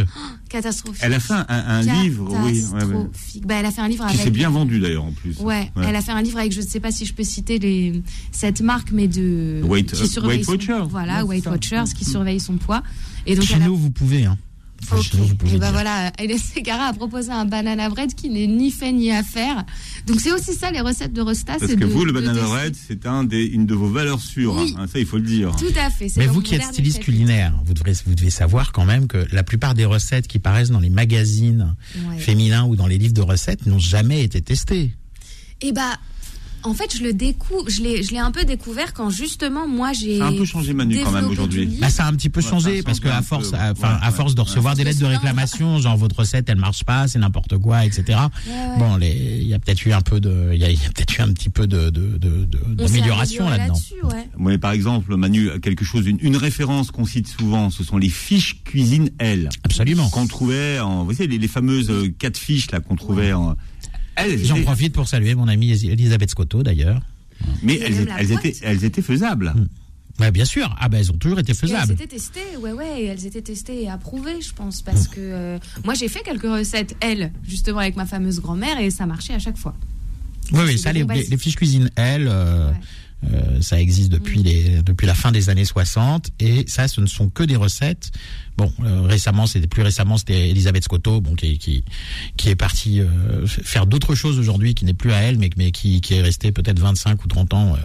[0.49, 1.01] Catastrophique.
[1.05, 3.45] Elle a fait un, un livre, oui, ouais, ouais, Catastrophique.
[3.47, 4.23] Bah, elle a fait un livre qui avec.
[4.25, 5.37] s'est bien vendu d'ailleurs en plus.
[5.39, 7.59] Ouais, elle a fait un livre avec, je ne sais pas si je peux citer
[7.59, 8.01] les,
[8.31, 9.61] cette marque, mais de.
[9.63, 10.87] Weight- qui euh, surveille Weight son- Watchers.
[10.89, 11.51] Voilà, Ouais, Weight ça.
[11.51, 12.81] Watchers, qui surveille son poids.
[13.25, 14.25] Et donc, Chez elle a- nous, vous pouvez.
[14.25, 14.37] Hein.
[14.91, 15.09] Ok.
[15.37, 15.73] pouvez Et bah dire.
[15.73, 19.63] voilà, Hélène Segara a proposé un banana bread qui n'est ni fait ni à faire.
[20.07, 21.57] Donc c'est aussi ça les recettes de Rosta.
[21.59, 24.55] Parce que de- vous, le banana bread, c'est un des, une de vos valeurs sûres.
[24.55, 24.73] Oui.
[24.77, 24.87] hein.
[24.91, 25.55] ça, il faut le dire.
[25.57, 26.09] Tout à fait.
[26.09, 29.27] c'est Mais vous qui êtes styliste culinaire, vous devez, vous devez savoir quand même que
[29.31, 31.75] la plupart des recettes qui paraissent dans les magazines
[32.09, 32.17] Ouais.
[32.17, 34.95] féminins ou dans les livres de recettes n'ont jamais été testées.
[35.61, 35.97] Et bah,
[36.63, 39.91] en fait, je le découvre, je l'ai, je l'ai un peu découvert quand justement moi
[39.93, 40.17] j'ai.
[40.19, 41.65] Ça a un peu changé, Manu, quand même, aujourd'hui.
[41.79, 43.93] Bah, ça a un petit peu Ouais, changé parce que à force, peu, à, enfin,
[43.93, 44.47] ouais, à force de ouais.
[44.47, 48.03] recevoir des lettres de réclamation, genre votre recette elle marche pas, c'est n'importe quoi, etc.
[48.07, 48.77] Ouais, ouais.
[48.77, 50.89] Bon, il y a peut-être eu un peu de, il y a, il y a
[50.89, 53.73] peut-être eu un petit peu de, de, de, d'amélioration là-dedans.
[53.73, 54.29] là-dessus, ouais.
[54.37, 58.09] Oui, par exemple, Manu, quelque chose, une, une référence qu'on cite souvent, ce sont les
[58.09, 59.49] fiches cuisine L.
[59.63, 60.09] Absolument.
[60.09, 63.55] Qu'on trouvait en, vous savez, les, les fameuses euh, quatre fiches là qu'on trouvait en.
[64.19, 67.01] Elles, J'en profite pour saluer mon amie Elisabeth Scotto d'ailleurs.
[67.63, 68.45] mais elles, étaient- la elles boîte.
[68.45, 69.53] étaient, elles étaient faisables.
[70.19, 70.75] Ouais, bien sûr.
[70.79, 71.93] Ah ben elles ont toujours été Et elles faisables.
[71.93, 75.57] étaient testées, ouais, ouais, et elles étaient testées et approuvées, je pense, parce que euh,
[75.85, 79.39] moi j'ai fait quelques recettes, elles, justement avec ma fameuse grand-mère, et ça marchait à
[79.39, 79.73] chaque fois.
[80.51, 81.05] Oui, oui, ça, les,
[81.37, 82.75] fiches cuisine, elles, euh, Ouais.
[83.25, 84.43] Euh, ça existe depuis Mm.
[84.43, 88.11] les depuis la fin des années 60 et ça, ce ne sont que des recettes.
[88.57, 91.83] Bon, euh, récemment, c'était plus récemment, c'était Elisabeth Scotto, bon, qui qui
[92.37, 95.71] qui est partie euh, faire d'autres choses aujourd'hui, qui n'est plus à elle, mais mais
[95.71, 97.75] qui qui est restée peut-être 25 ou 30 ans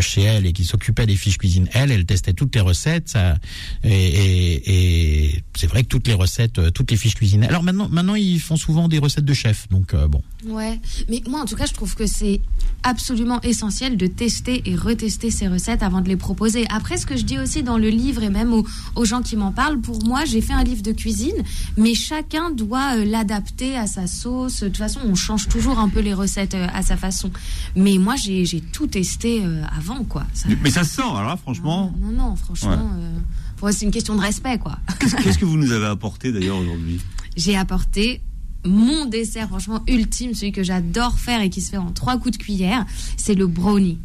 [0.00, 1.68] chez elle et qui s'occupait des fiches cuisine.
[1.72, 3.36] Elle, elle testait toutes les recettes, ça,
[3.84, 7.44] et et, et c'est vrai que toutes les recettes, toutes les fiches cuisine.
[7.44, 10.22] Alors maintenant, maintenant, ils font souvent des recettes de chef, donc bon.
[10.46, 12.40] Ouais, mais moi en tout cas, je trouve que c'est
[12.82, 16.66] absolument essentiel de tester et retester ces recettes avant de les proposer.
[16.70, 19.36] Après, ce que je dis aussi dans le livre et même aux, aux gens qui
[19.36, 21.34] m'en parlent, pour moi, j'ai fait un livre de cuisine,
[21.76, 24.60] mais chacun doit euh, l'adapter à sa sauce.
[24.60, 27.30] De toute façon, on change toujours un peu les recettes euh, à sa façon.
[27.76, 30.24] Mais moi, j'ai tout testé euh, avant, quoi.
[30.34, 31.92] Ça- Mais ça se sent, alors là, franchement.
[32.00, 33.12] non, non, franchement, euh,
[33.56, 34.78] pour moi, c'est une question de respect, quoi.
[34.98, 37.00] Qu'est-ce qu'est-ce que vous nous avez apporté d'ailleurs aujourd'hui?
[37.36, 38.20] J'ai apporté
[38.64, 42.38] mon dessert franchement ultime, celui que j'adore faire et qui se fait en trois coups
[42.38, 43.98] de cuillère, c'est le brownie.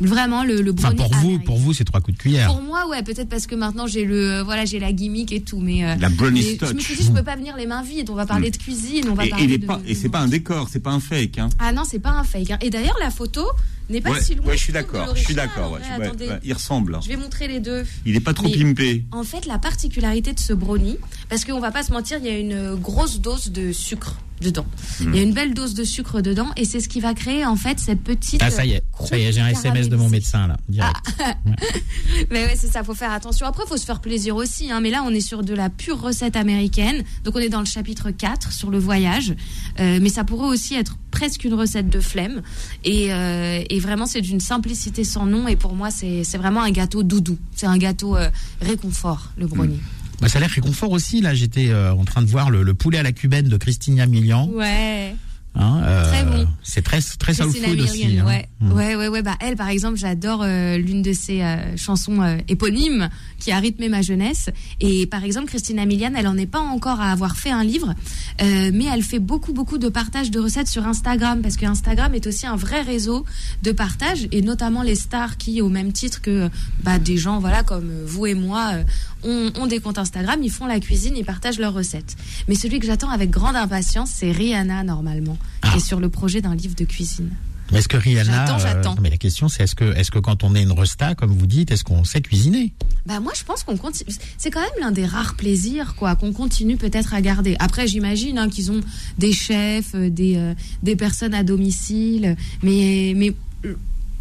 [0.00, 0.98] Vraiment le, le Enfin, brownie.
[1.10, 2.46] pour vous, pour vous, c'est trois coups de cuillère.
[2.52, 5.42] Pour moi, ouais, peut-être parce que maintenant j'ai le, euh, voilà, j'ai la gimmick et
[5.42, 7.66] tout, mais euh, La brownie mais je me suis dit, je peux pas venir les
[7.66, 8.08] mains vides.
[8.10, 9.66] On va parler de cuisine, on va Et, parler il est de.
[9.66, 11.38] pas, et c'est pas un décor, c'est pas un fake.
[11.38, 11.48] Hein.
[11.58, 12.50] Ah non, c'est pas un fake.
[12.52, 12.58] hein.
[12.62, 13.42] Et d'ailleurs, la photo
[13.90, 14.46] n'est pas ouais, si loin.
[14.46, 15.14] ouais, je suis d'accord.
[15.14, 15.72] Je suis d'accord.
[15.72, 16.98] ouais, ouais, il ressemble.
[17.02, 17.84] je vais montrer les deux.
[18.06, 19.04] Il est pas trop Mais- pimpé.
[19.12, 20.98] En fait, la particularité de ce brownie,
[21.28, 24.64] parce qu'on va pas se mentir, il y a une grosse dose de sucre dedans.
[25.00, 25.10] Hmm.
[25.12, 27.44] Il y a une belle dose de sucre dedans, et c'est ce qui va créer
[27.44, 28.40] en fait cette petite.
[28.42, 30.96] Ah ça y est, ça y est, j'ai un SMS de mon médecin là, direct.
[32.30, 33.46] Mais ouais, c'est ça, faut faire attention.
[33.46, 34.70] Après, faut se faire plaisir aussi.
[34.70, 34.80] Hein.
[34.80, 37.04] Mais là, on est sur de la pure recette américaine.
[37.24, 39.34] Donc, on est dans le chapitre 4 sur le voyage.
[39.78, 42.42] Euh, mais ça pourrait aussi être presque une recette de flemme.
[42.84, 45.48] Et, euh, et vraiment, c'est d'une simplicité sans nom.
[45.48, 47.38] Et pour moi, c'est vraiment un gâteau doudou.
[47.54, 48.28] C'est un gâteau euh,
[48.60, 49.80] réconfort, le brownie.
[50.20, 51.34] Bah, ça a l'air réconfort aussi là.
[51.34, 54.48] J'étais euh, en train de voir le, le poulet à la cubaine de Christina Milian.
[54.48, 55.14] Ouais.
[55.54, 56.46] Hein, euh, Très bon.
[56.62, 58.18] C'est très très soul food aussi.
[58.18, 58.24] Hein.
[58.24, 58.48] ouais.
[58.60, 58.72] Mm.
[58.72, 59.22] ouais, ouais, ouais.
[59.22, 63.08] Bah, elle, par exemple, j'adore euh, l'une de ses euh, chansons euh, éponymes
[63.38, 64.50] qui a rythmé ma jeunesse.
[64.80, 67.94] Et par exemple, Christina Milian, elle en est pas encore à avoir fait un livre,
[68.42, 72.14] euh, mais elle fait beaucoup, beaucoup de partage de recettes sur Instagram parce que Instagram
[72.14, 73.24] est aussi un vrai réseau
[73.62, 76.48] de partage et notamment les stars qui, au même titre que
[76.82, 80.40] bah, des gens, voilà, comme euh, vous et moi, euh, ont, ont des comptes Instagram,
[80.42, 82.16] ils font la cuisine, ils partagent leurs recettes.
[82.48, 85.76] Mais celui que j'attends avec grande impatience, c'est Rihanna normalement, Ah.
[85.76, 87.30] est sur le projet d'un livre de cuisine.
[87.72, 88.96] Mais Est-ce que Rihanna J'attends, j'attends.
[89.00, 91.46] mais la question c'est est-ce que est-ce que quand on est une resta comme vous
[91.46, 92.72] dites, est-ce qu'on sait cuisiner?
[93.06, 94.10] Bah moi je pense qu'on continue.
[94.38, 97.54] C'est quand même l'un des rares plaisirs quoi qu'on continue peut-être à garder.
[97.60, 98.80] Après j'imagine hein, qu'ils ont
[99.18, 103.76] des chefs, euh, des euh, des personnes à domicile, mais mais euh,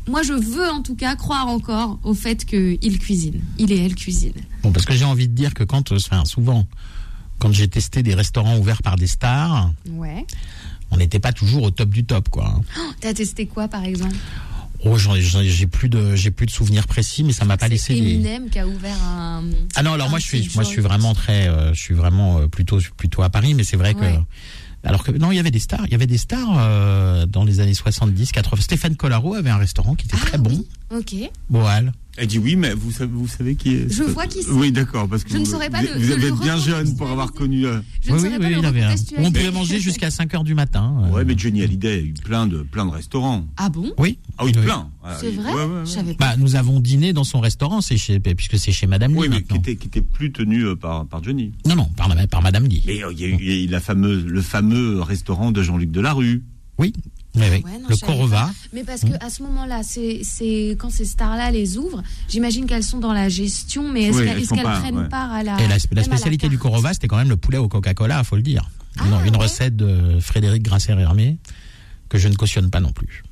[0.08, 3.41] moi je veux en tout cas croire encore au fait qu'ils cuisinent.
[3.58, 4.34] Il et elle cuisinent.
[4.62, 6.67] Bon, parce que j'ai envie de dire que quand, euh, enfin, souvent,
[7.39, 10.25] quand j'ai testé des restaurants ouverts par des stars, Ouais.
[10.91, 12.54] On n'était pas toujours au top du top, quoi.
[12.56, 12.62] hein.
[12.78, 14.15] Oh, T'as testé quoi par exemple?
[14.86, 17.93] Oh, j'ai plus de, j'ai plus de souvenirs précis, mais ça m'a pas laissé.
[17.97, 19.43] Eminem qui a ouvert un.
[19.75, 21.93] Ah non, alors un moi je suis, moi je suis vraiment très, euh, je suis
[21.93, 24.06] vraiment euh, plutôt, plutôt à Paris, mais c'est vrai que.
[24.86, 27.43] Alors que non, il y avait des stars, il y avait des stars euh, dans
[27.43, 28.62] les années 70, 80.
[28.62, 30.65] Stéphane Collaro avait un restaurant qui était Ah très bon, oui.
[30.91, 31.15] Ok.
[31.49, 31.91] Boal.
[32.17, 33.89] Elle dit oui, mais vous savez, vous savez qui est.
[33.93, 34.52] Je vois qui c'est.
[34.52, 36.97] Oui, d'accord, parce que Je ne vous, saurais pas vous, le- vous été bien jeune
[36.97, 37.65] pour avoir connu.
[37.65, 38.88] euh, Je ne oui, saurais oui, pas oui, le il avait un.
[38.89, 39.28] recontextualiser.
[39.30, 40.95] On pouvait manger jusqu'à 5 heures du matin.
[41.06, 41.12] euh.
[41.12, 43.45] Ouais, mais Johnny Hallyday a eu plein de plein de restaurants.
[43.56, 43.93] Ah bon?
[43.97, 44.17] Oui.
[44.38, 44.63] Ah oui, Oui.
[44.65, 44.89] plein.
[45.02, 45.54] Ah, C'est vrai?
[45.54, 45.82] Ouais, ouais, ouais.
[45.86, 46.32] Je savais pas.
[46.32, 49.41] Bah, nous avons dîné dans son restaurant, chez, puisque c'est chez Madame Lee Oui, mais
[49.43, 51.54] qui était, qui était plus tenu euh, par, par Johnny.
[51.67, 52.82] Non, non, par, par Madame Lee.
[52.86, 55.52] Mais euh, il y a eu il y a eu la fameuse, le fameux restaurant
[55.54, 56.43] de Jean-Luc Delarue.
[56.80, 56.91] Oui.
[57.36, 57.63] Oui, oui.
[57.63, 58.52] Ouais, non, le pas.
[58.74, 63.00] Mais parce que à ce moment-là, c'est quand ces stars-là les ouvrent, j'imagine qu'elles sont
[63.00, 65.10] dans la gestion, mais est-ce Oui, qu'elles prennent ouais.
[65.10, 67.68] part à la Et la, spécialité du carte Korova, c'était quand même le poulet au
[67.68, 68.70] Coca-Cola, faut le dire.
[68.98, 69.44] Ah, une, une ouais.
[69.44, 71.38] recette de Frédéric Grasser-Hermé
[72.10, 73.24] que je ne cautionne pas non plus.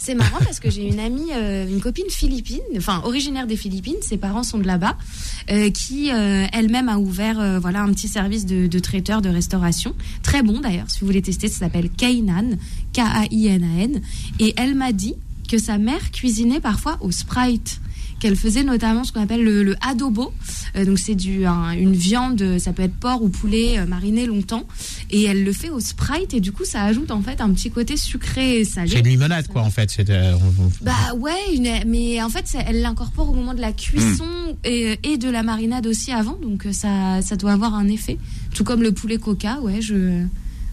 [0.00, 3.96] C'est marrant parce que j'ai une amie, euh, une copine philippine, enfin originaire des Philippines,
[4.00, 4.96] ses parents sont de là-bas,
[5.50, 9.94] euh, qui euh, elle-même a ouvert voilà un petit service de, de traiteur de restauration,
[10.22, 10.88] très bon d'ailleurs.
[10.88, 12.56] Si vous voulez tester, ça s'appelle Kainan,
[12.92, 14.00] K-A-I-N-A-N,
[14.38, 15.14] et elle m'a dit
[15.48, 17.80] que sa mère cuisinait parfois au Sprite
[18.20, 20.32] qu'elle faisait notamment ce qu'on appelle le, le adobo.
[20.76, 24.26] Euh, donc c'est du un- une viande, ça peut être porc ou poulet euh, mariné
[24.26, 24.64] longtemps,
[25.10, 27.70] et elle le fait au Sprite et du coup ça ajoute en fait un petit
[27.70, 28.90] côté sucré et salé.
[28.90, 29.90] C'est une limonade, quoi, en fait.
[29.90, 33.72] C'est, euh, on- Bah ouais, une- mais en fait, elle l'incorpore au moment de la
[33.72, 34.24] cuisson
[34.64, 38.18] et, et de la marinade aussi avant, donc euh, ça, ça doit avoir un effet.
[38.54, 40.24] Tout comme le poulet coca, ouais, je...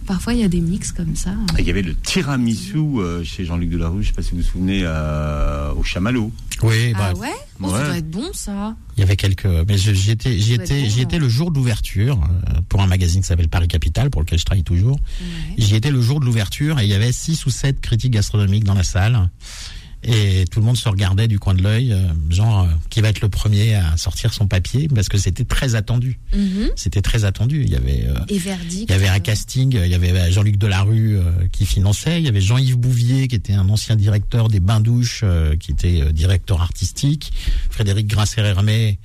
[0.06, 1.30] Parfois, il y a des mix comme ça.
[1.58, 4.38] Et Il y avait le tiramisu euh, chez Jean-Luc Delarue, je sais pas si vous
[4.38, 6.32] vous souvenez, euh, au Chamallow.
[6.62, 7.28] Oui, bah, Ah ouais?
[7.60, 7.78] Oh, Ouais.
[7.78, 8.76] Ça doit être bon, ça.
[8.96, 9.46] il y avait quelques.
[9.46, 11.02] Mais j'y étais, j'y étais, bon, j'y hein.
[11.04, 14.38] étais le jour de l'ouverture euh, pour un magazine qui s'appelle Paris Capital, pour lequel
[14.38, 14.96] je travaille toujours.
[14.96, 15.54] Ouais.
[15.58, 18.64] J'y étais le jour de l'ouverture et il y avait six ou sept critiques gastronomiques
[18.64, 19.30] dans la salle.
[20.08, 21.98] Et tout le monde se regardait du coin de l'œil, euh,
[22.30, 25.74] genre euh, qui va être le premier à sortir son papier, parce que c'était très
[25.74, 26.18] attendu.
[26.34, 26.70] Mhm.
[26.76, 27.62] C'était très attendu.
[27.64, 28.14] Il y avait, euh,
[28.82, 31.18] Et il y avait un casting, il y avait Jean-Luc Delarue
[31.50, 35.20] qui finançait, il y avait Jean-Yves Bouvier qui était un ancien directeur des Bains Douches,
[35.24, 37.32] euh, qui était directeur artistique,
[37.70, 38.98] Frédéric Grasser-Hermé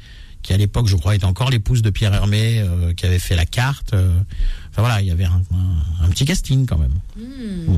[0.44, 2.66] qui à l'époque, je crois, était encore l'épouse de Pierre Hermé,
[2.98, 3.94] qui avait fait la carte.
[3.94, 6.94] Enfin voilà, il y avait un, un- un petit casting quand même.
[7.16, 7.78] hmm.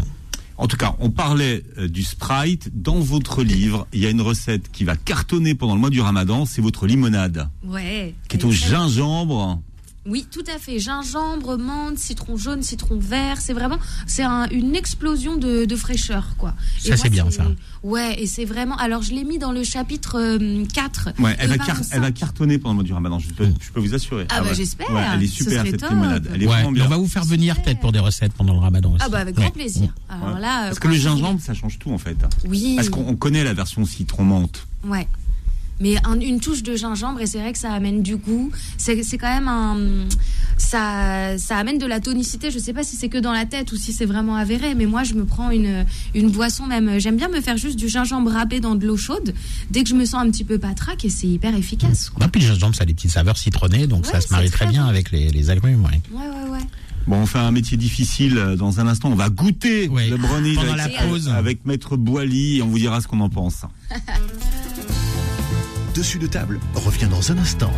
[0.57, 2.69] En tout cas, on parlait euh, du Sprite.
[2.73, 5.99] Dans votre livre, il y a une recette qui va cartonner pendant le mois du
[6.01, 8.13] Ramadan, c'est votre limonade, Ouais.
[8.27, 9.61] qui est au gingembre.
[10.05, 10.79] Oui, tout à fait.
[10.79, 13.39] Gingembre, menthe, citron jaune, citron vert.
[13.39, 16.53] C'est vraiment, c'est un- une explosion de, de fraîcheur, quoi.
[16.79, 17.45] Et Ça, moi, c'est bien, ça.
[17.83, 18.75] Ouais, et c'est vraiment.
[18.77, 21.09] Alors, je l'ai mis dans le chapitre euh, 4.
[21.19, 22.13] Ouais, elle va, car- Baron elle va cinq.
[22.15, 24.25] cartonner pendant le mois du Ramadan, je peux, je peux vous assurer.
[24.29, 24.55] Ah bah, ouais.
[24.55, 24.91] j'espère.
[24.91, 26.29] Ouais, elle est super cette limonade.
[26.33, 26.85] Elle est Ouais, vraiment bien.
[26.85, 29.03] on va vous faire venir peut-être pour des recettes pendant le ramadan aussi.
[29.05, 29.93] Ah bah avec grand plaisir.
[30.09, 30.41] Alors Ouais.
[30.41, 32.17] là, Parce que le gingembre, ça change tout en fait.
[32.45, 32.73] Oui.
[32.75, 34.67] Parce qu'on on connaît la version citron menthe.
[34.85, 35.07] Ouais.
[35.79, 38.51] Mais un- une touche de gingembre et c'est vrai que ça amène du goût.
[38.77, 39.77] C'est c'est quand même un
[40.57, 42.51] ça ça amène de la tonicité.
[42.51, 44.85] Je sais pas si c'est que dans la tête ou si c'est vraiment avéré, mais
[44.85, 46.99] moi je me prends une une boisson même.
[46.99, 49.33] J'aime bien me faire juste du gingembre râpé dans de l'eau chaude
[49.71, 52.09] dès que je me sens un petit peu patraque et c'est hyper efficace.
[52.11, 52.25] Quoi.
[52.25, 54.49] Ah, puis le gingembre, ça a des petites saveurs citronnées, donc Ouais, ça se marie
[54.49, 54.89] très très bien bon.
[54.89, 55.83] avec les, les agrumes.
[55.83, 56.01] Ouais.
[56.11, 56.59] Ouais ouais ouais.
[57.05, 59.09] Bon, on fait un métier difficile euh, dans un instant.
[59.11, 60.07] On va goûter Oui.
[60.09, 61.27] le brownie Pendant avec, la pause.
[61.27, 63.63] avec Maître Boily et on vous dira ce qu'on en pense.
[65.93, 67.71] Dessus de table revient dans un instant.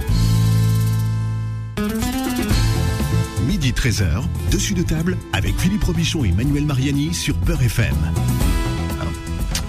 [3.47, 7.95] Midi 13h, dessus de table avec Philippe Robichon et Manuel Mariani sur Peur FM.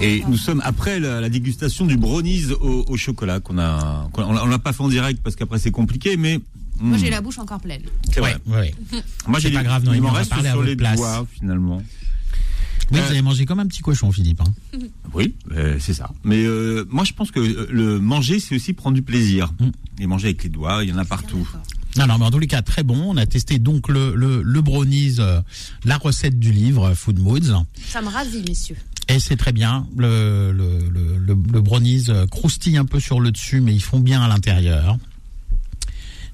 [0.01, 4.09] Et nous sommes après la, la dégustation du brownies au, au chocolat qu'on a, a-
[4.19, 6.39] on l'a pas fait en direct parce qu'après c'est compliqué, mais
[6.79, 7.83] Moi hmm, j'ai la bouche encore pleine.
[8.13, 8.37] c'est vrai.
[8.47, 8.75] Ouais, ouais.
[9.27, 10.97] Moi C'est j'ai pas grave, non, il m'en reste sur les place.
[10.97, 11.83] doigts finalement.
[12.93, 14.41] Oui, Euh, vous avez mangé comme un petit cochon, Philippe.
[14.41, 14.79] hein.
[15.15, 16.11] Oui, euh, c'est ça.
[16.25, 19.53] Mais euh, moi je pense que le manger c'est aussi prendre du plaisir.
[19.61, 19.71] Mm.
[20.03, 21.49] Et manger avec les doigts, il y en a partout.
[21.97, 23.03] Non, non, mais en tous les cas, très bon.
[23.13, 25.41] On a testé donc le, le, le brownies, euh,
[25.85, 27.65] la recette du livre Food Moods.
[27.89, 28.77] Ça me ravit messieurs.
[29.09, 29.87] Et c'est très bien.
[29.97, 34.01] Le, le, le, le, le brownies croustille un peu sur le dessus, mais ils font
[34.01, 34.99] bien à l'intérieur.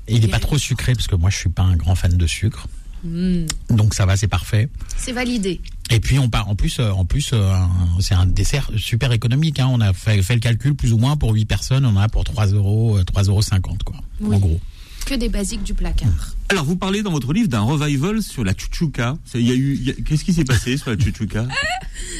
[0.08, 2.16] Et il n'est pas trop sucré, parce que moi, je suis pas un grand fan
[2.16, 2.66] de sucre.
[3.04, 3.46] Hmm.
[3.70, 4.68] Donc ça va, c'est parfait.
[4.96, 5.60] C'est validé.
[5.90, 7.52] Et puis on part en plus, euh, en plus, euh,
[8.00, 9.58] c'est un dessert super économique.
[9.60, 9.68] Hein.
[9.70, 12.08] On a fait, fait le calcul plus ou moins pour 8 personnes, on en a
[12.08, 13.96] pour 3 euros, euh, 3,50 euros quoi.
[14.20, 14.36] Oui.
[14.36, 14.60] En gros.
[15.04, 16.36] Que des basiques du placard.
[16.48, 19.18] Alors vous parlez dans votre livre d'un revival sur la chouchouka.
[19.24, 21.46] C'est- Il y a eu, qu'est-ce qui s'est passé sur la chouchouka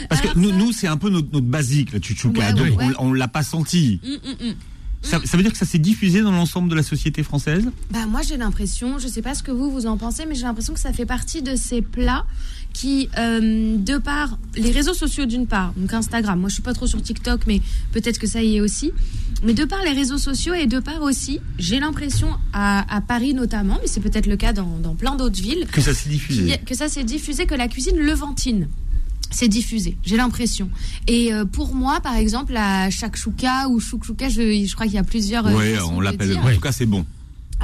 [0.08, 2.52] Parce que Alors nous, ça- nous c'est un peu notre, notre basique la chouchouka, Ouais,
[2.52, 2.94] donc ouais, ouais.
[2.98, 4.00] on, on l'a pas senti.
[4.04, 4.54] Hum, hum, hum.
[5.02, 7.68] Ça, ça veut dire que ça s'est diffusé dans l'ensemble de la société française?
[7.90, 10.44] Bah moi j'ai l'impression, je sais pas ce que vous vous en pensez, mais j'ai
[10.44, 12.24] l'impression que ça fait partie de ces plats
[12.72, 16.72] qui, euh, de par les réseaux sociaux d'une part, donc Instagram, moi je suis pas
[16.72, 17.60] trop sur TikTok, mais
[17.92, 18.92] peut-être que ça y est aussi,
[19.42, 23.34] mais de par les réseaux sociaux et de par aussi, j'ai l'impression à, à Paris
[23.34, 26.58] notamment, mais c'est peut-être le cas dans, dans plein d'autres villes, que ça s'est diffusé.
[26.64, 28.68] que ça s'est diffusé, que la cuisine levantine
[29.32, 30.70] c'est diffusé, j'ai l'impression.
[31.08, 34.98] Et euh, pour moi, par exemple, la shakshuka ou chouchouka, je, je crois qu'il y
[34.98, 35.46] a plusieurs.
[35.46, 36.38] euh, Oui, on l'appelle.
[36.38, 37.04] En tout cas, c'est bon.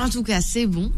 [0.00, 0.92] En tout cas, c'est bon.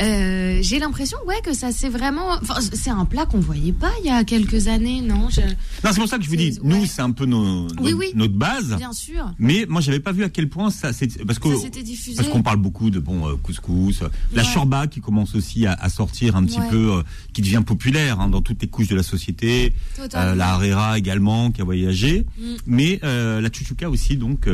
[0.00, 2.28] Euh, J'ai l'impression, ouais, que ça c'est vraiment.
[2.40, 5.28] Enfin, c'est un plat qu'on voyait pas il y a quelques années, non?
[5.30, 6.86] Je- Non, c'est pour ça que je vous dis, nous, ouais.
[6.86, 8.06] c'est un peu nos, Oui, notre, oui.
[8.14, 8.76] notre base.
[8.76, 9.32] Bien sûr.
[9.38, 11.48] Mais moi, j'avais pas vu à quel point ça, c'est parce que
[12.30, 14.48] qu'on parle beaucoup de bon euh, couscous, euh, la Ouais.
[14.48, 16.68] shorba qui commence aussi à, à sortir un petit Ouais.
[16.70, 19.72] peu, euh, qui devient populaire hein, dans toutes les couches de la société.
[20.14, 22.42] Euh, la harira également qui a voyagé, Mm.
[22.66, 24.48] mais la chouchouka aussi donc.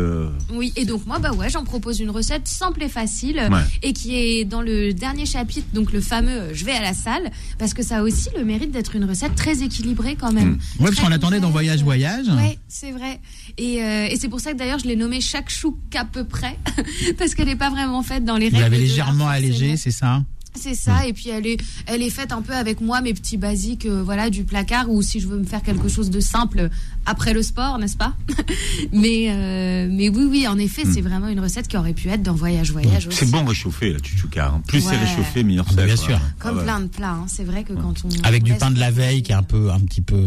[0.53, 3.49] Oui, et donc moi, bah ouais, j'en propose une recette simple et facile.
[3.91, 6.95] Et qui est dans le dernier chapitre, donc le fameux euh, je vais à la
[6.95, 10.53] salle, parce que ça a aussi le mérite d'être une recette très équilibrée quand même.
[10.79, 11.51] Ouais, parce Très qu'on l'attendait dans.
[11.51, 12.29] Voyage Voyage.
[12.29, 13.21] Ouais, c'est vrai.
[13.59, 16.25] Et, euh, et c'est pour ça que d'ailleurs je l'ai nommée chaque chou qu'à peu
[16.25, 16.57] près,
[17.19, 18.71] parce qu'elle n'est pas vraiment faite dans les Vous règles.
[18.71, 19.77] l'avez de l'art, légèrement allégé, forcément.
[19.77, 20.23] c'est ça?
[20.55, 23.37] C'est ça, et puis elle est, elle est faite un peu avec moi, mes petits
[23.37, 26.69] basiques, euh, voilà, du placard, ou si je veux me faire quelque chose de simple
[27.07, 28.15] après le sport, n'est-ce pas
[28.93, 32.23] Mais, euh, mais oui, oui, en effet, c'est vraiment une recette qui aurait pu être
[32.23, 33.17] dans Voyage Voyage aussi.
[33.19, 34.47] C'est bon réchauffé la chouchouka.
[34.49, 34.63] hein.
[34.67, 35.87] Plus c'est réchauffé, meilleur Ah bah, c'est.
[35.87, 36.05] bien quoi.
[36.07, 36.21] sûr.
[36.41, 36.65] Comme Ah ouais.
[36.65, 37.25] plein de plats, hein.
[37.29, 38.09] c'est vrai que quand on.
[38.25, 40.25] Avec on du laisse pain de la veille qui est un peu, un petit peu,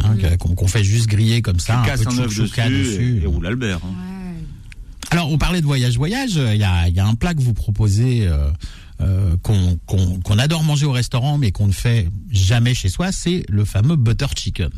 [0.00, 0.36] hein, Mm.
[0.38, 2.70] qu'on qu'on fait juste griller comme ça, Tu un peu de œuf dessus, chouchouka et,
[2.70, 3.20] dessus.
[3.22, 3.76] et roule Albert.
[3.84, 3.88] hein.
[3.88, 4.44] Ouais.
[5.12, 6.32] Alors, on parlait de voyage voyage.
[6.34, 8.48] Il y a, il y a un plat que vous proposez euh,
[9.00, 13.12] euh, qu'on adore manger au restaurant, mais qu'on ne fait jamais chez soi.
[13.12, 14.70] C'est le fameux butter chicken.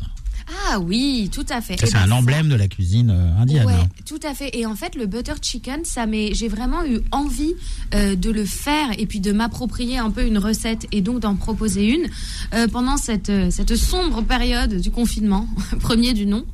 [0.71, 1.75] Ah oui, tout à fait.
[1.81, 3.65] Eh c'est ben, un ça- emblème de la cuisine euh, indienne.
[3.65, 3.87] Ouais, hein.
[4.05, 4.49] tout à fait.
[4.57, 7.53] Et en fait, le butter chicken, ça j'ai vraiment eu envie
[7.95, 11.35] euh, de le faire et puis de m'approprier un peu une recette et donc d'en
[11.35, 12.07] proposer une
[12.53, 15.47] euh, pendant cette cette sombre période du confinement,
[15.79, 16.45] premier du nom,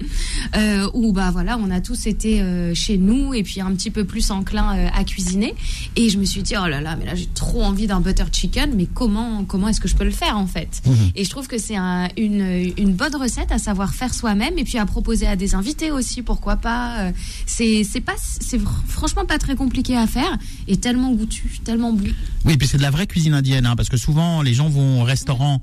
[0.56, 4.06] euh, où bah voilà, on a tous été chez nous et puis un petit peu
[4.06, 5.56] plus enclin à cuisiner.
[5.96, 8.26] Et je me suis dit oh là là, mais là j'ai trop envie d'un butter
[8.32, 10.82] chicken, mais comment comment est-ce que je peux le faire en fait?
[10.86, 10.96] Mhm.
[11.16, 14.64] Et je trouve que c'est un- une une bonne recette à savoir faire soi-même et
[14.64, 17.00] puis à proposer à des invités aussi, pourquoi pas.
[17.00, 17.12] Euh,
[17.46, 22.06] C'est pas c'est fr- franchement pas très compliqué à faire et tellement goûtu, tellement bon.
[22.46, 25.02] Oui, puis c'est de la vraie cuisine indienne, hein, parce que souvent les gens vont
[25.02, 25.62] au restaurant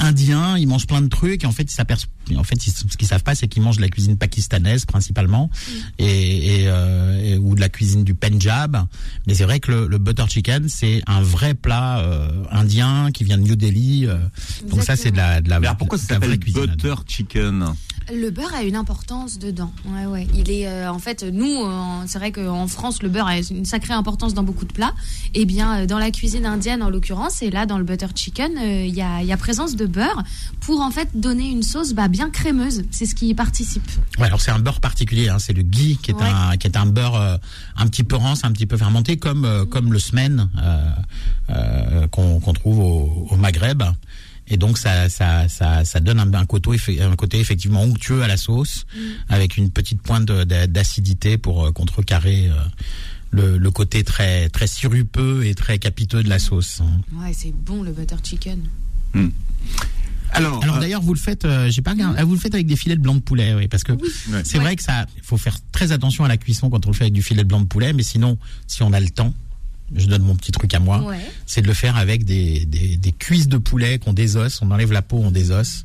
[0.00, 2.96] indien, ils mangent plein de trucs, et en fait ils s'aperçoivent, en fait ils- ce
[2.96, 5.50] qu'ils savent pas, c'est qu'ils mangent de la cuisine pakistanaise principalement,
[5.98, 8.76] et, et, euh, et- ou de la cuisine du Punjab.
[9.26, 13.24] Mais c'est vrai que le, le butter chicken, c'est un vrai plat euh, indien qui
[13.24, 14.06] vient de New Delhi.
[14.06, 14.16] euh,
[14.68, 16.68] donc ça, c'est de la, de la, Mais alors pourquoi ça de la vraie s'appelle
[16.76, 17.64] butter chicken?
[18.12, 19.70] Le beurre a une importance dedans.
[19.86, 20.26] Ouais, ouais.
[20.34, 21.70] Il est, euh, en fait, nous, euh,
[22.06, 24.94] c'est vrai qu'en France, le beurre a une sacrée importance dans beaucoup de plats.
[25.34, 28.52] Et bien, euh, dans la cuisine indienne, en l'occurrence, et là, dans le butter chicken,
[28.58, 30.22] euh, il y, a, y a présence de beurre
[30.60, 32.82] pour en fait donner une sauce bah, bien crémeuse.
[32.90, 33.88] C'est ce qui y participe.
[34.18, 36.26] Ouais, alors c'est un beurre particulier, hein, c'est le ghee qui est Ouais.
[36.26, 37.36] un qui est un beurre euh,
[37.76, 40.90] un petit peu rance, un petit peu fermenté, comme euh, comme le semen euh,
[41.50, 43.82] euh, qu'on qu'on trouve au, au Maghreb.
[44.50, 46.70] Et donc ça ça ça, ça donne un, un côté
[47.00, 48.84] un côté effectivement onctueux à la sauce,
[49.28, 52.54] avec une petite pointe d'acidité pour euh, contrecarrer euh,
[53.30, 56.80] le, le côté très très sirupeux et très capiteux de la sauce.
[56.82, 57.00] hein.
[57.22, 58.58] Ouais, c'est bon le butter chicken.
[60.32, 62.66] Alors, Alors euh, d'ailleurs vous le faites, euh, j'ai pas regardé, vous le faites avec
[62.66, 63.92] des filets de blanc de poulet, oui, parce que
[64.44, 64.64] c'est Ouais.
[64.64, 67.14] vrai que ça, faut faire très attention à la cuisson quand on le fait avec
[67.14, 68.38] du filet de blanc de poulet, mais sinon,
[68.68, 69.34] si on a le temps,
[69.94, 71.18] je donne mon petit truc à moi, Ouais.
[71.46, 74.92] c'est de le faire avec des, des, des cuisses de poulet qu'on désosse, on enlève
[74.92, 75.84] la peau, on désosse.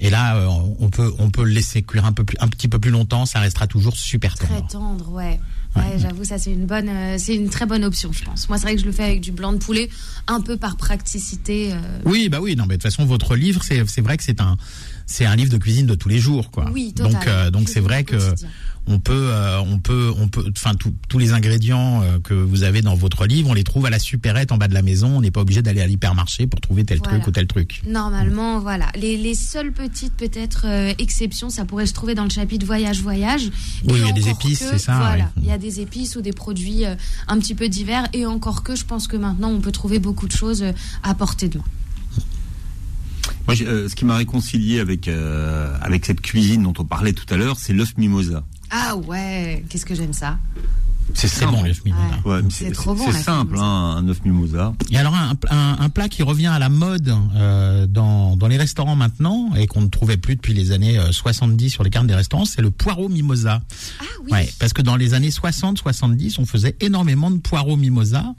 [0.00, 0.46] Et là, euh,
[0.78, 3.26] on peut on peut le laisser cuire un peu plus, un petit peu plus longtemps,
[3.26, 4.68] ça restera toujours super Très tendre.
[4.68, 5.40] tendre, ouais.
[5.76, 8.48] Ouais, j'avoue, ça c'est une bonne, euh, c'est une très bonne option, je pense.
[8.48, 9.88] Moi, c'est vrai que je le fais avec du blanc de poulet,
[10.26, 11.72] un peu par praticité.
[11.72, 14.22] euh, Oui, bah oui, non, mais de toute façon, votre livre, c'est c'est vrai que
[14.24, 14.56] c'est un
[15.10, 16.70] c'est un livre de cuisine de tous les jours, quoi.
[16.72, 17.12] Oui, total.
[17.12, 18.48] donc euh, donc c'est vrai que quotidien.
[18.86, 22.82] on peut euh, on peut on peut enfin tous- les ingrédients euh, que vous avez
[22.82, 25.08] dans votre livre, on les trouve à la supérette en bas de la maison.
[25.16, 27.14] On n'est pas obligé d'aller à l'hypermarché pour trouver tel Voilà.
[27.16, 27.80] truc ou tel truc.
[27.86, 28.86] Normalement, voilà.
[29.00, 33.50] Les, les seules petites, peut-être, euh, exceptions, ça pourrait se trouver dans le chapitre voyage-voyage.
[33.86, 35.30] Oui, Et il y a des épices, c'est ça, Voilà, ouais.
[35.42, 38.06] il y a des épices ou des produits un petit peu divers.
[38.12, 40.64] Et encore que, je pense que maintenant, on peut trouver beaucoup de choses
[41.02, 41.64] à portée de main.
[43.48, 47.26] Moi, euh, ce qui m'a réconcilié avec euh, avec cette cuisine dont on parlait tout
[47.32, 48.44] à l'heure, c'est l'œuf mimosa.
[48.70, 50.38] Ah ouais, qu'est-ce que j'aime ça.
[51.14, 52.04] C'est C'est bon, les mimosa.
[52.26, 52.32] Ouais.
[52.34, 53.64] Ouais, mais C'est trop bon, C'est simple, mimosa.
[53.64, 54.74] hein, un œuf mimosa.
[54.90, 58.58] Et alors un, un, un plat qui revient à la mode euh, dans, dans les
[58.58, 62.06] restaurants maintenant et qu'on ne trouvait plus depuis les années euh, 70 sur les cartes
[62.06, 63.62] des restaurants, c'est le poireau mimosa.
[64.00, 64.32] Ah oui.
[64.32, 68.34] Ouais, parce que dans les années 60-70, on faisait énormément de poireaux mimosa.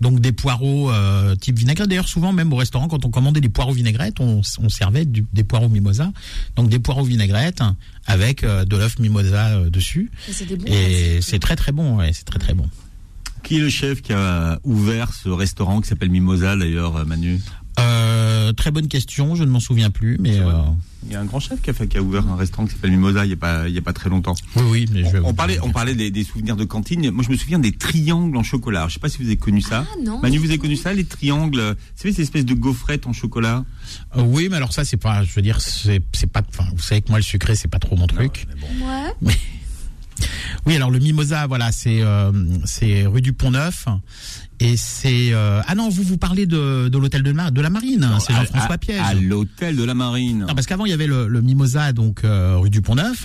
[0.00, 1.88] Donc des poireaux euh, type vinaigrette.
[1.88, 5.26] D'ailleurs, souvent même au restaurant, quand on commandait des poireaux vinaigrettes, on, on servait du-
[5.32, 6.10] des poireaux mimosa.
[6.56, 7.62] Donc des poireaux vinaigrettes
[8.06, 10.10] avec euh, de l'œuf mimosa euh, dessus.
[10.28, 11.22] Et c'est des bons Et recettes.
[11.22, 11.96] c'est très très bon.
[11.98, 12.66] Ouais, c'est très très bon.
[13.42, 17.40] Qui est le chef qui a ouvert ce restaurant qui s'appelle Mimosa d'ailleurs, euh, Manu?
[18.50, 19.34] Euh, très bonne question.
[19.34, 20.52] Je ne m'en souviens plus, mais euh,
[21.06, 22.72] Il y a un grand chef qui a, fait, qui a ouvert un restaurant qui
[22.74, 24.34] s'appelle Mimosa il n'y a, pas- il y a pas très longtemps.
[24.56, 24.88] oui, oui.
[24.92, 27.10] Mais je vais On, vous on parlait, on parlait des, des souvenirs de cantine.
[27.10, 28.86] Moi, je me souviens des triangles en chocolat.
[28.88, 29.86] Je sais pas si vous avez connu ça.
[29.90, 31.76] Ah, non, Manu, vous avez connu ça, les triangles?
[31.96, 33.64] C'est savez, ces espèces de gaufrettes en chocolat?
[34.16, 35.22] Euh, oui, mais alors ça, c'est pas.
[35.24, 36.00] Je veux dire, c'est
[36.32, 36.42] pas.
[36.48, 38.46] Enfin, vous savez que moi, le sucré, c'est pas trop mon truc.
[38.48, 38.60] Non, mais
[39.24, 39.26] bon.
[39.28, 39.34] Ouais.
[40.66, 42.32] Oui, alors le mimosa, voilà, c'est euh,
[42.64, 43.86] c'est rue du Pont Neuf.
[44.62, 47.70] Et c'est euh, ah non, vous vous parlez de, de l'hôtel de, la- de la
[47.70, 49.00] Marine, hein, c'est Jean-François Piège.
[49.02, 50.40] À l'hôtel de la Marine.
[50.46, 53.24] Non, parce qu'avant il y avait le, le Mimosa donc euh, rue du Pont Neuf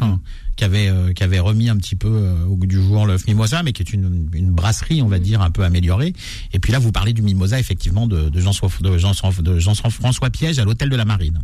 [0.55, 3.17] qui avait euh, qui avait remis un petit peu euh, au goût du jour le
[3.27, 6.13] Mimosa, mais qui est une, une brasserie on va dire un peu améliorée.
[6.53, 8.51] Et puis là vous parlez du Mimosa effectivement de, de Jean
[8.81, 11.39] de Jean de Jean François Piège à l'hôtel de la Marine.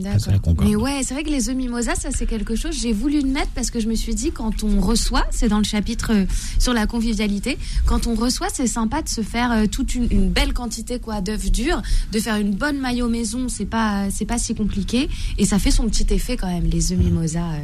[0.00, 0.40] D'accord.
[0.42, 0.68] Concorde.
[0.68, 2.76] Mais ouais, c'est vrai que les œufs mimosa, ça c'est quelque chose.
[2.80, 5.58] J'ai voulu le mettre parce que je me suis dit quand on reçoit, c'est dans
[5.58, 6.24] le chapitre euh,
[6.58, 10.30] sur la convivialité, quand on reçoit, c'est sympa de se faire euh, toute une, une
[10.30, 11.82] belle quantité quoi d'œufs durs,
[12.12, 15.70] de faire une bonne maillot maison, c'est pas c'est pas si compliqué et ça fait
[15.70, 17.58] son petit effet quand même les œufs mimosa, euh,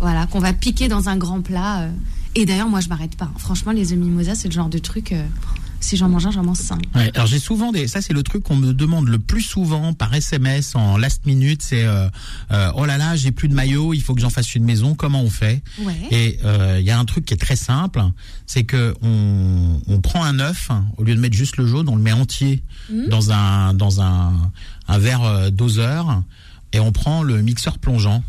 [0.00, 1.80] voilà qu'on va piquer dans un grand plat.
[1.82, 1.90] euh.
[2.34, 3.26] Et d'ailleurs moi je m'arrête pas.
[3.26, 3.38] hein.
[3.38, 5.12] Franchement les œufs mimosa c'est le genre de truc.
[5.12, 5.22] euh,
[5.78, 6.80] si j'en mange un, j'en mange cinq.
[6.94, 9.92] Ouais, alors j'ai souvent des, ça c'est le truc qu'on me demande le plus souvent
[9.92, 12.08] par SMS en last minute, c'est euh,
[12.50, 14.94] euh, oh là là j'ai plus de maillot, il faut que j'en fasse une maison,
[14.94, 15.62] comment on fait?
[15.82, 15.94] Ouais.
[16.10, 18.02] Et euh, il y a un truc qui est très simple,
[18.46, 21.96] c'est que on, on prend un œuf au lieu de mettre juste le jaune, on
[21.96, 23.08] le met entier Mhm.
[23.08, 24.32] dans un dans un,
[24.88, 26.22] un verre doseur
[26.72, 28.24] et on prend le mixeur plongeant.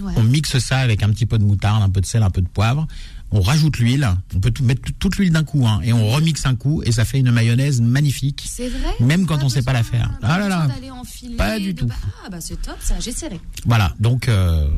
[0.00, 0.12] Ouais.
[0.16, 2.40] On mixe ça avec un petit peu de moutarde, un peu de sel, un peu
[2.42, 2.86] de poivre.
[3.32, 4.08] On rajoute l'huile.
[4.34, 6.82] On peut tout, mettre tout- toute l'huile d'un coup, hein, et on remixe un coup,
[6.84, 8.42] et ça fait une mayonnaise magnifique.
[8.48, 8.90] C'est vrai.
[9.00, 10.10] Même quand Pas on sait pas la faire.
[10.22, 10.68] Ah là là.
[10.92, 11.86] enfiler, Pas du tout.
[12.24, 13.40] Ah bah c'est top ça, j'essaierai.
[13.66, 13.94] Voilà.
[14.00, 14.68] Donc, euh,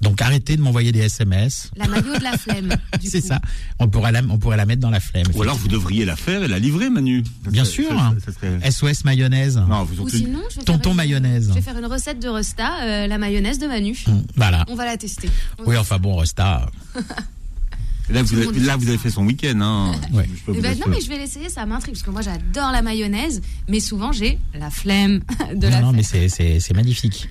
[0.00, 1.70] donc arrêtez de m'envoyer des SMS.
[1.76, 2.74] La maillot de la flemme.
[3.04, 3.40] C'est ça.
[3.78, 5.26] On pourrait la, on pourrait la mettre dans la flemme.
[5.34, 7.24] Ou alors vous devriez la faire et la livrer, Manu.
[7.44, 7.90] Ça Bien serait- sûr.
[7.98, 9.56] ça- ça serait- SOS mayonnaise.
[9.68, 11.48] Non, vous Ou sinon, je vais Tonton une, mayonnaise.
[11.48, 13.96] Je vais faire une recette de Resta, euh, la mayonnaise de Manu.
[14.06, 14.64] Hum, Voilà.
[14.68, 15.28] On va la tester.
[15.58, 16.66] On Oui, va- enfin bon, Resta.
[18.08, 19.58] Là, vous avez, là, vous fait son week-end.
[19.60, 19.92] Hein.
[20.12, 20.28] Ouais.
[20.32, 22.22] Je peux Eh vous ben, non, mais je vais l'essayer, ça m'intrigue, parce que moi
[22.22, 25.22] j'adore la mayonnaise, mais souvent j'ai la flemme
[25.56, 26.20] de la non, non, faire.
[26.20, 27.28] mais c'est magnifique.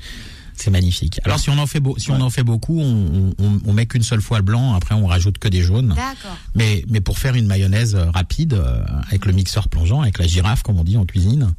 [0.58, 1.20] C'est magnifique.
[1.26, 3.86] Alors si on en fait beau, si on en fait beaucoup, on, on, on met
[3.86, 4.74] qu'une seule fois le blanc.
[4.74, 5.90] Après, on rajoute que des jaunes.
[5.90, 6.38] D'accord.
[6.56, 10.28] Mais, mais pour faire une mayonnaise euh, rapide, euh, avec le mixeur plongeant, avec la
[10.28, 11.54] girafe, comme on dit en cuisine,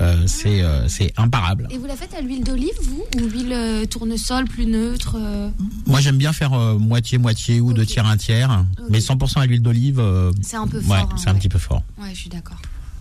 [0.00, 1.68] euh, c'est, euh, c'est imparable.
[1.70, 5.48] Et vous la faites à l'huile d'olive, vous Ou huile euh, tournesol plus neutre euh
[5.86, 9.62] Moi, j'aime bien faire euh, moitié-moitié ou deux tiers un tiers, mais 100% à l'huile
[9.62, 10.00] d'olive.
[10.00, 10.96] euh, C'est un peu ouais, fort.
[11.12, 11.38] hein, c'est un ouais.
[11.38, 11.82] petit peu fort.
[12.00, 12.60] Ouais, je suis d'accord.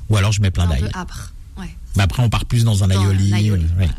[0.10, 0.92] Ou alors je mets plein C'est un d'ail.
[0.92, 1.34] peu âpre.
[1.58, 1.76] Ouais.
[1.96, 3.34] Mais après, on part plus dans un Dans un aioli.
[3.34, 3.90] aioli, ouais.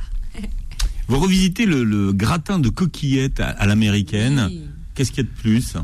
[1.12, 4.46] Vous revisitez le, le gratin de coquillettes à, à l'américaine.
[4.48, 4.62] Oui.
[4.94, 5.74] Qu'est-ce qu'il y a de plus?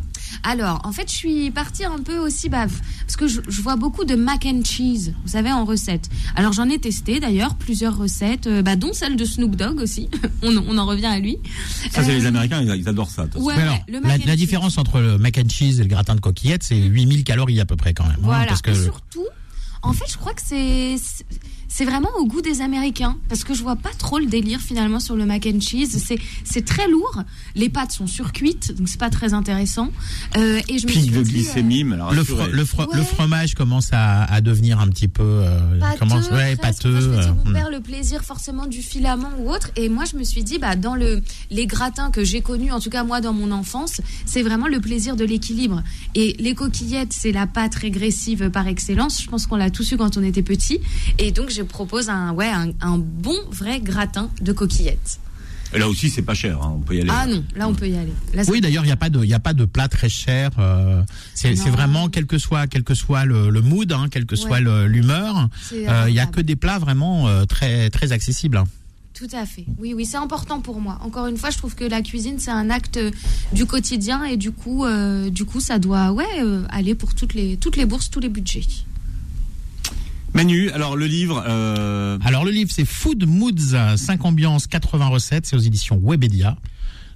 [0.43, 2.66] Alors, en fait, je suis partie un peu aussi, bah,
[3.01, 6.09] parce que je, je vois beaucoup de mac and cheese, vous savez, en recette.
[6.35, 10.09] Alors, j'en ai testé d'ailleurs plusieurs recettes, euh, bah, dont celle de Snoop Dogg aussi.
[10.43, 11.37] on, on en revient à lui.
[11.91, 13.26] Ça, c'est Euh, les Américains, ils, ils adorent ça.
[13.37, 16.62] Ouais, alors, le la, différence entre le mac and cheese et le gratin de coquillettes,
[16.62, 18.16] c'est 8000 calories à peu près quand même.
[18.24, 19.26] hein, parce que Et surtout,
[19.83, 20.97] en fait, je crois que c'est
[21.70, 25.01] c'est vraiment au goût des Américains parce que je vois pas trop le délire finalement
[25.01, 26.03] sur le mac and cheese.
[26.05, 27.22] C'est c'est très lourd.
[27.55, 29.91] Les pâtes sont surcuites, donc c'est pas très intéressant.
[30.37, 31.62] Euh, et je me suis de dit, euh,
[32.11, 32.45] le, assuré.
[32.45, 32.97] fro- le, fro- Ouais.
[32.97, 36.83] le fromage commence à, à devenir un petit peu euh, pâteux, commence ouais presque.
[36.83, 37.18] pâteux.
[37.18, 37.53] Enfin, on hmm.
[37.53, 39.70] perd le plaisir forcément du filament ou autre.
[39.76, 42.81] Et moi, je me suis dit, bah, dans le, les gratins que j'ai connus, en
[42.81, 45.83] tout cas moi dans mon enfance, c'est vraiment le plaisir de l'équilibre.
[46.14, 49.20] Et les coquillettes, c'est la pâte régressive par excellence.
[49.22, 50.80] Je pense qu'on l'a tous eu quand on était petit.
[51.18, 55.20] Et donc, je propose un, ouais, un, un bon vrai gratin de coquillettes.
[55.74, 56.62] Et là aussi, c'est pas cher.
[56.62, 57.10] hein, On peut y aller.
[57.12, 58.12] Ah non, là on peut y aller.
[58.32, 60.08] Là, Oui, d'ailleurs, il n'y a pas de, il y a pas de plat très
[60.08, 60.50] cher.
[60.58, 61.02] euh,
[61.34, 64.60] c'est vraiment quel que soit, quel que soit le, le mood, hein, quel que soit
[64.60, 64.86] Ouais.
[64.88, 65.48] l'humeur.
[65.74, 68.56] euh, Il y a que des plats vraiment euh, très très accessibles.
[68.56, 68.64] hein.
[69.12, 69.66] Tout à fait.
[69.78, 70.96] Oui, oui, c'est important pour moi.
[71.02, 72.98] Encore une fois, je trouve que la cuisine c'est un acte
[73.52, 77.34] du quotidien et du coup, euh, du coup, ça doit, ouais, euh, aller pour toutes
[77.34, 78.62] les toutes les bourses, tous les budgets.
[80.35, 81.43] Manu, alors le livre.
[81.47, 86.57] euh, Alors le livre c'est Food Moods, 5 ambiances, 80 recettes, c'est aux éditions Webedia.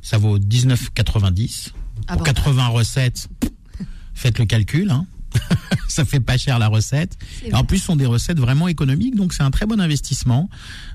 [0.01, 1.71] Ça vaut 19,90.
[2.09, 2.25] Ah Pour bon.
[2.25, 3.29] 80 recettes,
[4.15, 4.91] faites le calcul.
[4.91, 5.07] Hein.
[5.89, 7.17] ça fait pas cher la recette.
[7.45, 10.51] Et en plus, ce sont des recettes vraiment économiques, donc c'est un très bon investissement.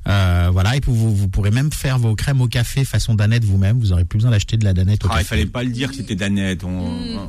[0.08, 3.44] Euh, voilà, et puis vous, vous pourrez même faire vos crèmes au café façon danette
[3.46, 3.80] vous-même.
[3.80, 5.90] Vous aurez plus besoin d'acheter de la danette au Ah, il fallait pas le dire
[5.90, 6.64] que c'était Danette.
[6.64, 6.90] On...
[6.92, 7.20] Hmm.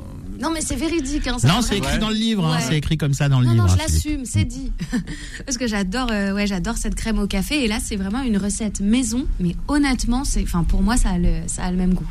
[0.40, 1.26] Non, mais c'est véridique.
[1.26, 2.46] Hein, Non, c'est écrit dans le livre.
[2.46, 2.62] hein, Ouais.
[2.66, 3.66] c'est écrit comme ça dans le Non, livre.
[3.66, 4.72] non, je l'assume, c'est dit.
[5.46, 7.64] Parce que j'adore, euh, ouais, j'adore cette crème au café.
[7.64, 9.26] Et là, c'est vraiment une recette maison.
[9.40, 12.06] Mais honnêtement, c'est, enfin, pour moi, ça a le, ça a le même goût.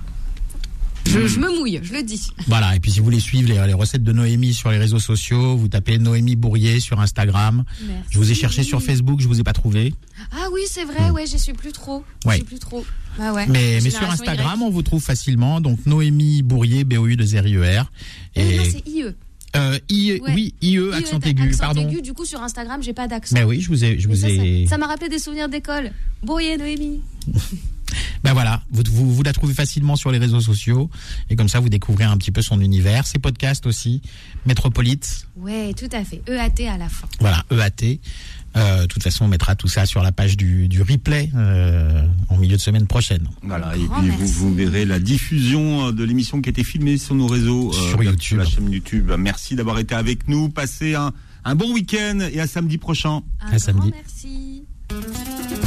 [1.21, 2.27] Je, je me mouille, je le dis.
[2.47, 4.99] Voilà, et puis si vous voulez suivre les, les recettes de Noémie sur les réseaux
[4.99, 7.63] sociaux, vous tapez Noémie Bourrier sur Instagram.
[7.87, 8.03] Merci.
[8.09, 9.93] Je vous ai cherché sur Facebook, je vous ai pas trouvé.
[10.31, 12.03] Ah oui, c'est vrai, ouais, j'y suis plus trop.
[12.25, 12.33] Ouais.
[12.33, 12.85] J'y suis plus trop.
[13.17, 13.45] Bah ouais.
[13.47, 14.63] Mais, mais sur Instagram, Y.
[14.63, 15.59] on vous trouve facilement.
[15.61, 17.91] Donc Noémie Bourrier, B-O-U de R.
[18.35, 19.05] Eh non, c'est IE.
[19.55, 20.33] euh, I, Ouais.
[20.35, 21.87] oui, IE, IE, accent aigu, accent pardon.
[21.89, 23.33] aigu, du coup, sur Instagram, j'ai pas d'accent.
[23.35, 24.65] Mais oui, je vous ai, je vous ça, ai.
[24.65, 25.91] ça- ça m'a rappelé des souvenirs d'école.
[26.23, 27.01] Bourrier, Noémie.
[28.23, 30.89] Ben voilà, vous, vous, vous la trouvez facilement sur les réseaux sociaux
[31.29, 34.01] et comme ça vous découvrez un petit peu son univers, ses podcasts aussi,
[34.45, 36.21] Métropolite, Ouais, tout à fait.
[36.27, 37.07] EAT à la fin.
[37.19, 37.99] voilà, EAT.
[38.55, 42.01] Euh, de toute façon, on mettra tout ça sur la page du, du replay euh,
[42.29, 43.27] en milieu de semaine prochaine.
[43.43, 47.13] Voilà, et puis vous, verrez la diffusion euh, de l'émission qui a été filmée sur
[47.13, 48.39] nos réseaux, euh, Sur la- YouTube.
[48.39, 49.11] la chaîne YouTube.
[49.19, 50.49] Merci d'avoir été avec nous.
[50.49, 51.13] Passez un,
[51.45, 53.21] un bon week-end et à samedi prochain.
[53.41, 53.91] Un À grand samedi.
[53.93, 55.66] merci.